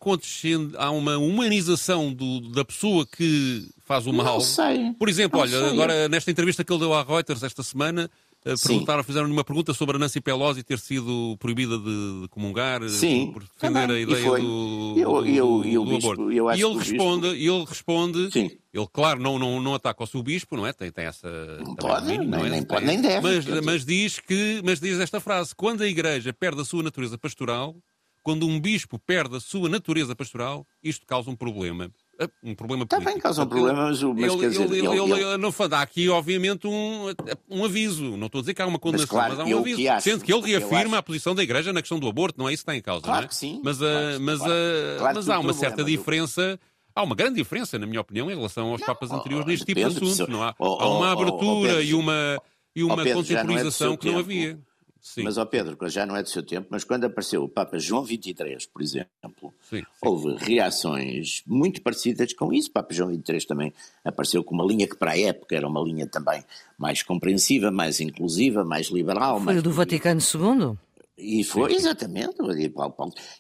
[0.77, 4.35] há uma humanização do, da pessoa que faz o mal.
[4.35, 4.93] Não sei.
[4.97, 5.69] Por exemplo, não olha, sei.
[5.69, 8.09] agora nesta entrevista que ele deu à Reuters esta semana,
[8.45, 12.87] eh, perguntaram, fizeram-lhe uma pergunta sobre a Nancy Pelosi ter sido proibida de, comungar eh,
[12.87, 13.97] Sim, por defender também.
[13.97, 16.31] a ideia do, eu, eu, eu, do aborto.
[16.31, 17.35] e ele responde, bispo...
[17.35, 18.51] ele responde, Sim.
[18.73, 20.71] ele claro não, não, não ataca o seu bispo, não é?
[20.71, 21.27] Tem, tem essa
[21.65, 22.49] não pode, mínimo, nem, não é?
[22.49, 23.21] nem, pode, nem deve.
[23.21, 27.17] Mas, mas diz que, mas diz esta frase: quando a Igreja perde a sua natureza
[27.17, 27.75] pastoral,
[28.24, 31.91] quando um bispo perde a sua natureza pastoral, isto causa um problema.
[32.19, 33.09] Ah, um problema político.
[33.09, 34.63] Também causa um problema, mas, mas ele, quer dizer...
[34.63, 37.07] Ele, ele, ele, ele, não dá aqui, obviamente, um,
[37.49, 38.15] um aviso.
[38.15, 39.78] Não estou a dizer que há uma condenação, mas, claro, mas há um aviso.
[39.78, 40.95] Que acho, sendo que ele reafirma acho...
[40.95, 43.03] a posição da Igreja na questão do aborto, não é isso que está em causa,
[43.03, 43.28] claro não é?
[43.28, 46.59] Que sim, mas, claro, mas, claro, mas há uma certa diferença...
[46.95, 49.80] Há uma grande diferença, na minha opinião, em relação aos não, Papas anteriores neste tipo
[49.80, 50.28] de assuntos.
[50.28, 52.39] Não há, há uma abertura e uma,
[52.76, 54.59] e uma Pedro, contemporização é que não havia.
[55.03, 55.23] Sim.
[55.23, 58.05] Mas, ó Pedro, já não é do seu tempo, mas quando apareceu o Papa João
[58.05, 59.83] XXIII, por exemplo, sim, sim.
[60.01, 62.69] houve reações muito parecidas com isso.
[62.69, 65.81] O Papa João XXIII também apareceu com uma linha que, para a época, era uma
[65.81, 66.41] linha também
[66.77, 69.35] mais compreensiva, mais inclusiva, mais liberal.
[69.35, 69.59] Foi mais...
[69.59, 70.77] o do Vaticano II?
[71.17, 72.37] E foi, exatamente.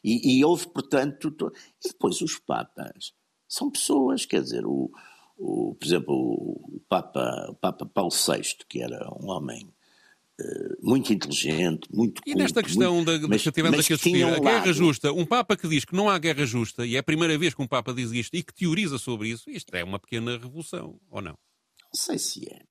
[0.03, 1.31] E, e houve, portanto.
[1.31, 1.49] To...
[1.83, 3.13] E depois os Papas
[3.47, 4.91] são pessoas, quer dizer, o,
[5.37, 9.72] o, por exemplo, o Papa, o Papa Paulo VI, que era um homem
[10.81, 14.23] muito inteligente, muito culto, E nesta questão muito, da, mas, que tivemos aqui a discutir,
[14.23, 17.03] a guerra justa, um Papa que diz que não há guerra justa, e é a
[17.03, 19.99] primeira vez que um Papa diz isto e que teoriza sobre isso, isto é uma
[19.99, 21.33] pequena revolução, ou não?
[21.33, 22.61] Não sei se é.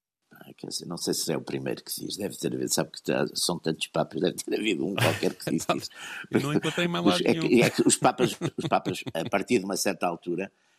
[0.87, 3.01] Não sei se é o primeiro que diz, deve ter havido, sabe que
[3.35, 5.91] são tantos papas, deve ter havido um qualquer que diz isso.
[6.31, 9.65] Não encontrei mais lado é, que, é que os papas, os papas, a partir de
[9.65, 10.72] uma certa altura, eh,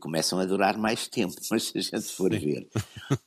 [0.00, 2.38] começam a durar mais tempo, mas se a gente for Sim.
[2.38, 2.68] ver,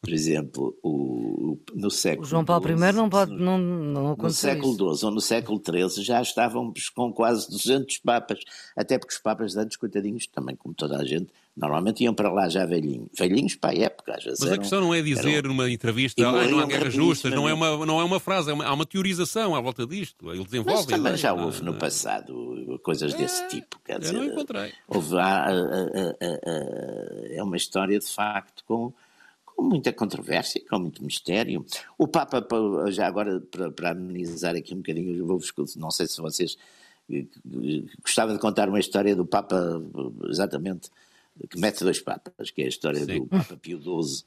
[0.01, 4.29] por exemplo, o, no século o João Paulo XII, I não pode não, não No
[4.29, 8.39] século XII ou no século XIII já estávamos com quase 200 papas,
[8.75, 12.31] até porque os papas de antes, coitadinhos, também como toda a gente, normalmente iam para
[12.31, 14.15] lá já velhinhos, velhinhos para a época.
[14.15, 16.65] Às vezes mas eram, a questão não é dizer eram, numa entrevista, ah, não há
[16.67, 19.59] guerras justas, não é, uma, não é uma frase, é uma, há uma teorização à
[19.59, 20.83] volta disto, ele desenvolve.
[20.83, 24.71] Mas também já houve no passado coisas é, desse tipo, quer dizer, eu não encontrei.
[24.87, 25.47] Houve, há,
[27.31, 28.93] é uma história de facto com,
[29.43, 31.65] com muita controvérsia, com muito mistério.
[31.97, 32.45] O Papa,
[32.89, 35.41] já agora para, para amenizar aqui um bocadinho, vou
[35.75, 36.55] não sei se vocês
[37.11, 37.25] eh,
[38.03, 39.81] gostava de contar uma história do Papa,
[40.29, 40.91] exatamente,
[41.49, 43.19] que mete dois papas, que é a história Sim.
[43.19, 44.23] do Papa Pio XII.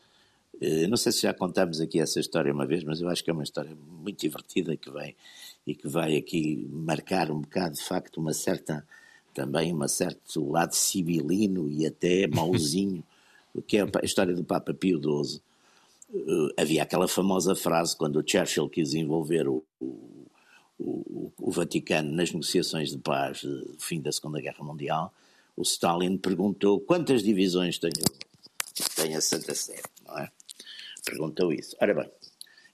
[0.61, 3.31] Eh, não sei se já contamos aqui essa história uma vez, mas eu acho que
[3.31, 5.17] é uma história muito divertida que vem
[5.67, 8.87] e que vai aqui marcar um bocado, de facto, uma certa
[9.33, 13.05] também um certo lado sibilino e até mauzinho,
[13.67, 15.41] que é a história do Papa Pio XII.
[16.13, 20.27] Uh, havia aquela famosa frase quando o Churchill quis envolver o, o,
[20.79, 25.15] o, o Vaticano nas negociações de paz do fim da Segunda Guerra Mundial,
[25.61, 27.91] o Stalin perguntou quantas divisões tem,
[28.97, 30.31] tem a Santa Sé, não é?
[31.05, 31.77] Perguntou isso.
[31.81, 32.11] Ora bem,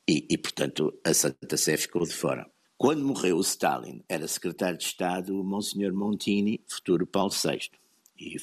[0.08, 2.48] e, e portanto a Santa Sé ficou de fora.
[2.78, 7.70] Quando morreu o Stalin, era secretário de Estado o Monsenhor Montini, futuro Paulo VI.
[8.18, 8.36] E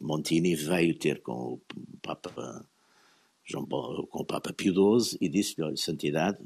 [0.00, 1.60] Montini veio ter com o
[2.02, 2.66] Papa
[3.44, 6.38] João Paulo, com o Papa Pio XII e disse-lhe, olha, santidade,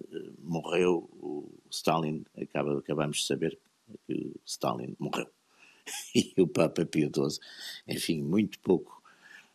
[0.42, 3.58] morreu o Stalin, acaba, acabamos de saber
[4.06, 5.26] que o Stalin morreu.
[6.14, 7.38] E o Papa Pio XII,
[7.86, 9.02] enfim, muito pouco,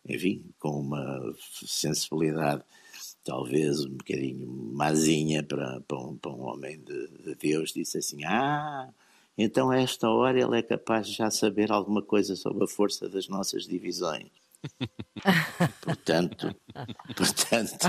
[0.08, 2.62] enfim, com uma sensibilidade
[3.26, 8.24] talvez um bocadinho mazinha para, para, um, para um homem de, de Deus, disse assim:
[8.24, 8.88] Ah,
[9.36, 13.08] então a esta hora ele é capaz de já saber alguma coisa sobre a força
[13.08, 14.30] das nossas divisões.
[15.82, 16.54] portanto,
[17.16, 17.88] portanto,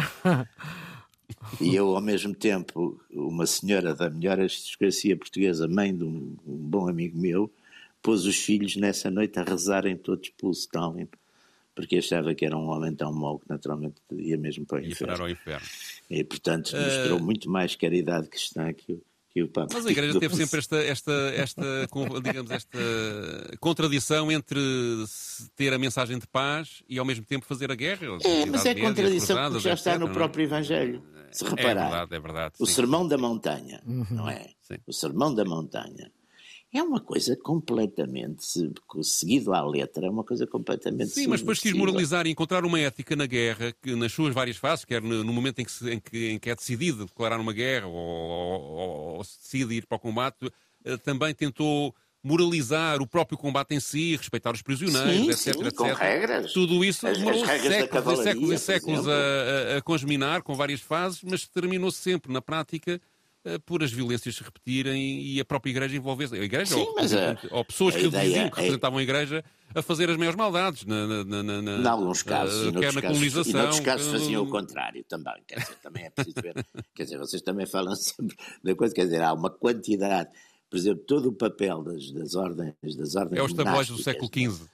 [1.61, 6.57] e eu ao mesmo tempo, uma senhora da melhor aristocracia portuguesa, mãe de um, um
[6.57, 7.51] bom amigo meu,
[8.01, 11.07] pôs os filhos nessa noite a rezarem todos pelo Stalin
[11.77, 15.21] porque achava que era um homem tão mau que naturalmente ia mesmo para o inferno.
[15.21, 15.67] ao inferno.
[16.09, 17.23] E, portanto, mostrou uh...
[17.23, 19.75] muito mais caridade cristã que o, que o Papa.
[19.75, 21.87] Mas a Igreja teve sempre esta, esta, esta,
[22.23, 22.79] digamos, esta
[23.59, 24.59] contradição entre
[25.55, 28.07] ter a mensagem de paz e ao mesmo tempo fazer a guerra.
[28.23, 30.13] É, mas é contradição porque já está no é?
[30.13, 31.03] próprio Evangelho.
[31.31, 32.55] Se é reparar, é verdade, é verdade.
[32.57, 34.07] O Sermão da Montanha, uhum.
[34.09, 34.49] não é?
[34.63, 34.77] Sim.
[34.87, 36.11] O Sermão da Montanha
[36.73, 38.43] é uma coisa completamente,
[39.01, 42.79] seguido à letra, é uma coisa completamente Sim, mas depois quis moralizar e encontrar uma
[42.79, 45.99] ética na guerra, que nas suas várias fases, quer no, momento em que, se, em,
[45.99, 49.95] que, em que, é decidido declarar uma guerra ou, ou, ou se decide ir para
[49.95, 50.51] o combate,
[50.83, 55.67] eh, também tentou moralizar o próprio combate em si, respeitar os prisioneiros, sim, etc, sim,
[55.67, 55.75] etc.
[55.75, 56.51] Com regras.
[56.51, 59.11] Tudo isso demorou séculos e séculos e séculos a,
[59.75, 62.99] a, a com várias fases, mas terminou sempre na prática
[63.65, 66.35] por as violências se repetirem e a própria Igreja envolver-se.
[66.35, 69.43] A Igreja Sim, ou, a, ou, pessoas que ideia, diziam que representavam a Igreja
[69.73, 70.85] a fazer as maiores maldades.
[70.85, 72.69] Na, na, na, na, em alguns casos, uh.
[72.69, 75.33] E noutros casos faziam o contrário também.
[75.47, 76.65] Quer dizer, também é preciso ver.
[76.95, 78.93] quer dizer, vocês também falam sempre da coisa.
[78.93, 80.29] Quer dizer, há uma quantidade
[80.69, 84.29] por exemplo, todo o papel das, das ordens das ordens É os tabloides do século
[84.29, 84.67] XV.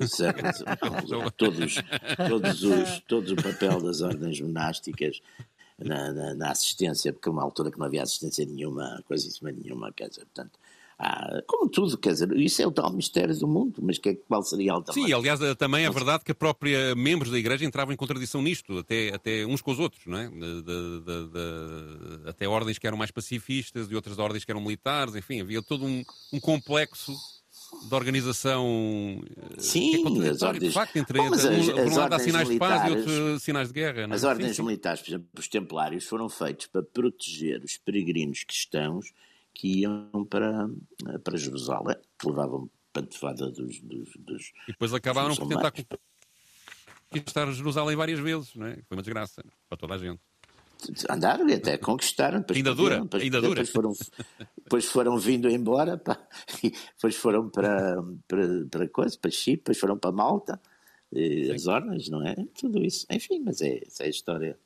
[1.36, 1.74] todos,
[2.28, 5.20] todos, os, todos o papel das ordens monásticas
[5.78, 9.92] na, na, na, assistência, porque é uma altura que não havia assistência nenhuma, coisíssima nenhuma,
[9.92, 10.58] quer dizer, portanto,
[10.98, 14.14] há, como tudo, quer dizer, isso é o tal mistério do mundo, mas que, é
[14.14, 15.06] qual seria a alternativa?
[15.06, 18.42] Sim, aliás, eh, também é verdade que a própria membros da Igreja entravam em contradição
[18.42, 20.28] nisto, até, até uns com os outros, não é?
[20.28, 25.14] De, de, de, até ordens que eram mais pacifistas e outras ordens que eram militares,
[25.14, 27.12] enfim, havia todo um, um complexo
[27.88, 30.68] de organização eh, Sim, que é as ordens...
[30.68, 33.42] de facto, entre, Bom, as, um, por um lado há sinais de paz e outros
[33.42, 34.06] sinais de guerra.
[34.06, 34.16] Não é?
[34.16, 34.62] As ordens sim, sim.
[34.62, 39.12] militares, por exemplo, os templários, foram feitos para proteger os peregrinos cristãos
[39.54, 40.68] que iam para,
[41.22, 45.72] para Jerusalém, que levavam pantofada dos, dos, dos E depois acabaram por tentar
[47.10, 48.76] conquistar Jerusalém várias vezes, não é?
[48.86, 50.20] Foi uma desgraça para toda a gente
[51.08, 52.44] andaram e até conquistaram.
[52.54, 53.66] Ainda dura, depois, ainda depois dura.
[53.66, 53.92] Foram,
[54.56, 56.18] depois foram vindo embora, pá,
[56.62, 60.60] depois foram para, para, para coisa, para Chipre, depois foram para Malta,
[61.54, 62.34] as ordens, não é?
[62.58, 63.06] Tudo isso.
[63.10, 64.58] Enfim, mas é, é a história,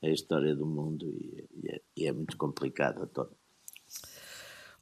[0.00, 3.30] é a história do mundo e, e, é, e é muito complicada toda.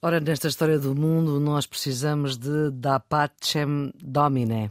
[0.03, 4.71] Ora, nesta história do mundo, nós precisamos de Da Pacem Domine.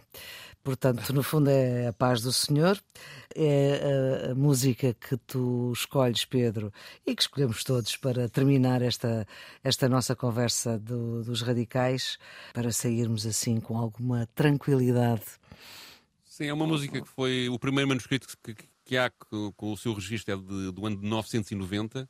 [0.63, 2.79] Portanto, no fundo, é a paz do Senhor.
[3.35, 6.71] É a, música que tu escolhes, Pedro,
[7.05, 9.27] e que escolhemos todos para terminar esta,
[9.63, 12.17] esta nossa conversa do, dos radicais,
[12.53, 15.23] para sairmos assim com alguma tranquilidade.
[16.25, 18.55] Sim, é uma música que foi o primeiro manuscrito que,
[18.85, 22.09] que há com o seu registro é de, do ano de 990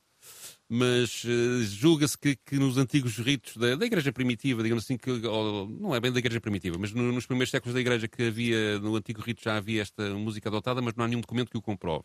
[0.72, 5.10] mas uh, julga-se que, que, nos antigos ritos da, da, Igreja Primitiva, digamos assim, que,
[5.10, 8.28] ou, não é bem da Igreja Primitiva, mas no, nos primeiros séculos da Igreja que
[8.28, 11.58] havia, no antigo rito já havia esta música adotada, mas não há nenhum documento que
[11.58, 12.04] o comprove.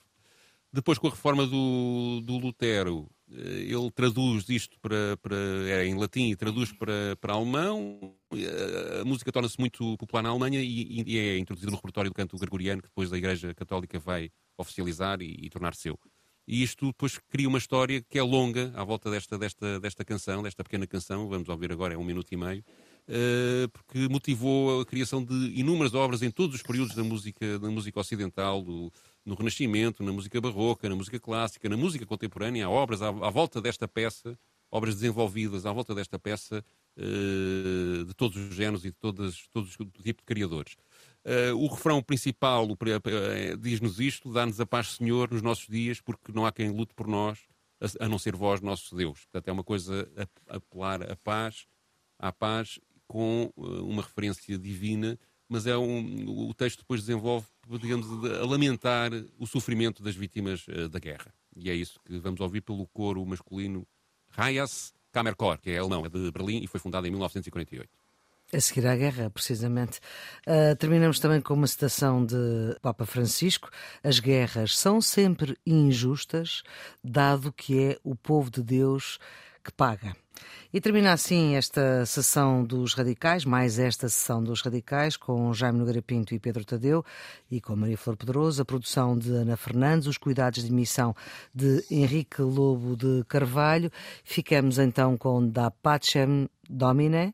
[0.74, 5.38] Depois, com a reforma do, do Lutero, uh, ele traduz isto para, para,
[5.68, 8.16] é, em latim e traduz para, para alemão.
[8.34, 12.16] Uh, a música torna-se muito popular na Alemanha e, e, é introduzida no repertório do
[12.16, 16.00] canto gregoriano, que depois a Igreja Católica vai oficializar e, e tornar seu.
[16.48, 20.44] E isto depois cria uma história que é longa à volta desta, desta, desta canção,
[20.44, 22.64] desta pequena canção, vamos ouvir agora, é um minuto e meio,
[23.10, 27.70] uh, porque motivou a criação de inúmeras obras em todos os períodos da música, da
[27.70, 28.94] música ocidental, do,
[29.26, 33.30] no Renascimento, na música barroca, na música clássica, na música contemporânea, há obras à, à
[33.32, 34.38] volta desta peça,
[34.70, 36.64] obras desenvolvidas à volta desta peça,
[36.96, 40.76] uh, de todos os géneros e de todos, todos os tipos de criadores.
[41.26, 46.32] Uh, o refrão principal uh, diz-nos isto: dá-nos a paz, Senhor, nos nossos dias, porque
[46.32, 47.40] não há quem lute por nós,
[47.82, 49.22] a, a não ser vós, nosso Deus.
[49.26, 50.08] Portanto, é uma coisa
[50.48, 51.66] a, apelar a paz,
[52.20, 55.18] à paz, com uh, uma referência divina,
[55.50, 57.48] mas é um, o texto depois desenvolve,
[57.82, 59.10] digamos, a lamentar
[59.40, 61.34] o sofrimento das vítimas da guerra.
[61.56, 63.88] E é isso que vamos ouvir pelo coro masculino
[64.36, 67.90] Hayas Kammerchor, que é alemão, é de Berlim e foi fundado em 1948.
[68.54, 70.00] A seguir à guerra, precisamente.
[70.48, 72.36] Uh, terminamos também com uma citação de
[72.82, 73.70] Papa Francisco:
[74.04, 76.62] As guerras são sempre injustas,
[77.04, 79.20] dado que é o povo de Deus
[79.64, 80.16] que paga.
[80.72, 86.02] E termina assim esta sessão dos radicais, mais esta sessão dos radicais, com Jaime Nogueira
[86.02, 87.04] Pinto e Pedro Tadeu
[87.50, 91.16] e com Maria Flor Pedroso, a produção de Ana Fernandes, os cuidados de emissão
[91.54, 93.90] de Henrique Lobo de Carvalho.
[94.24, 97.34] Ficamos então com Da Pacem Domine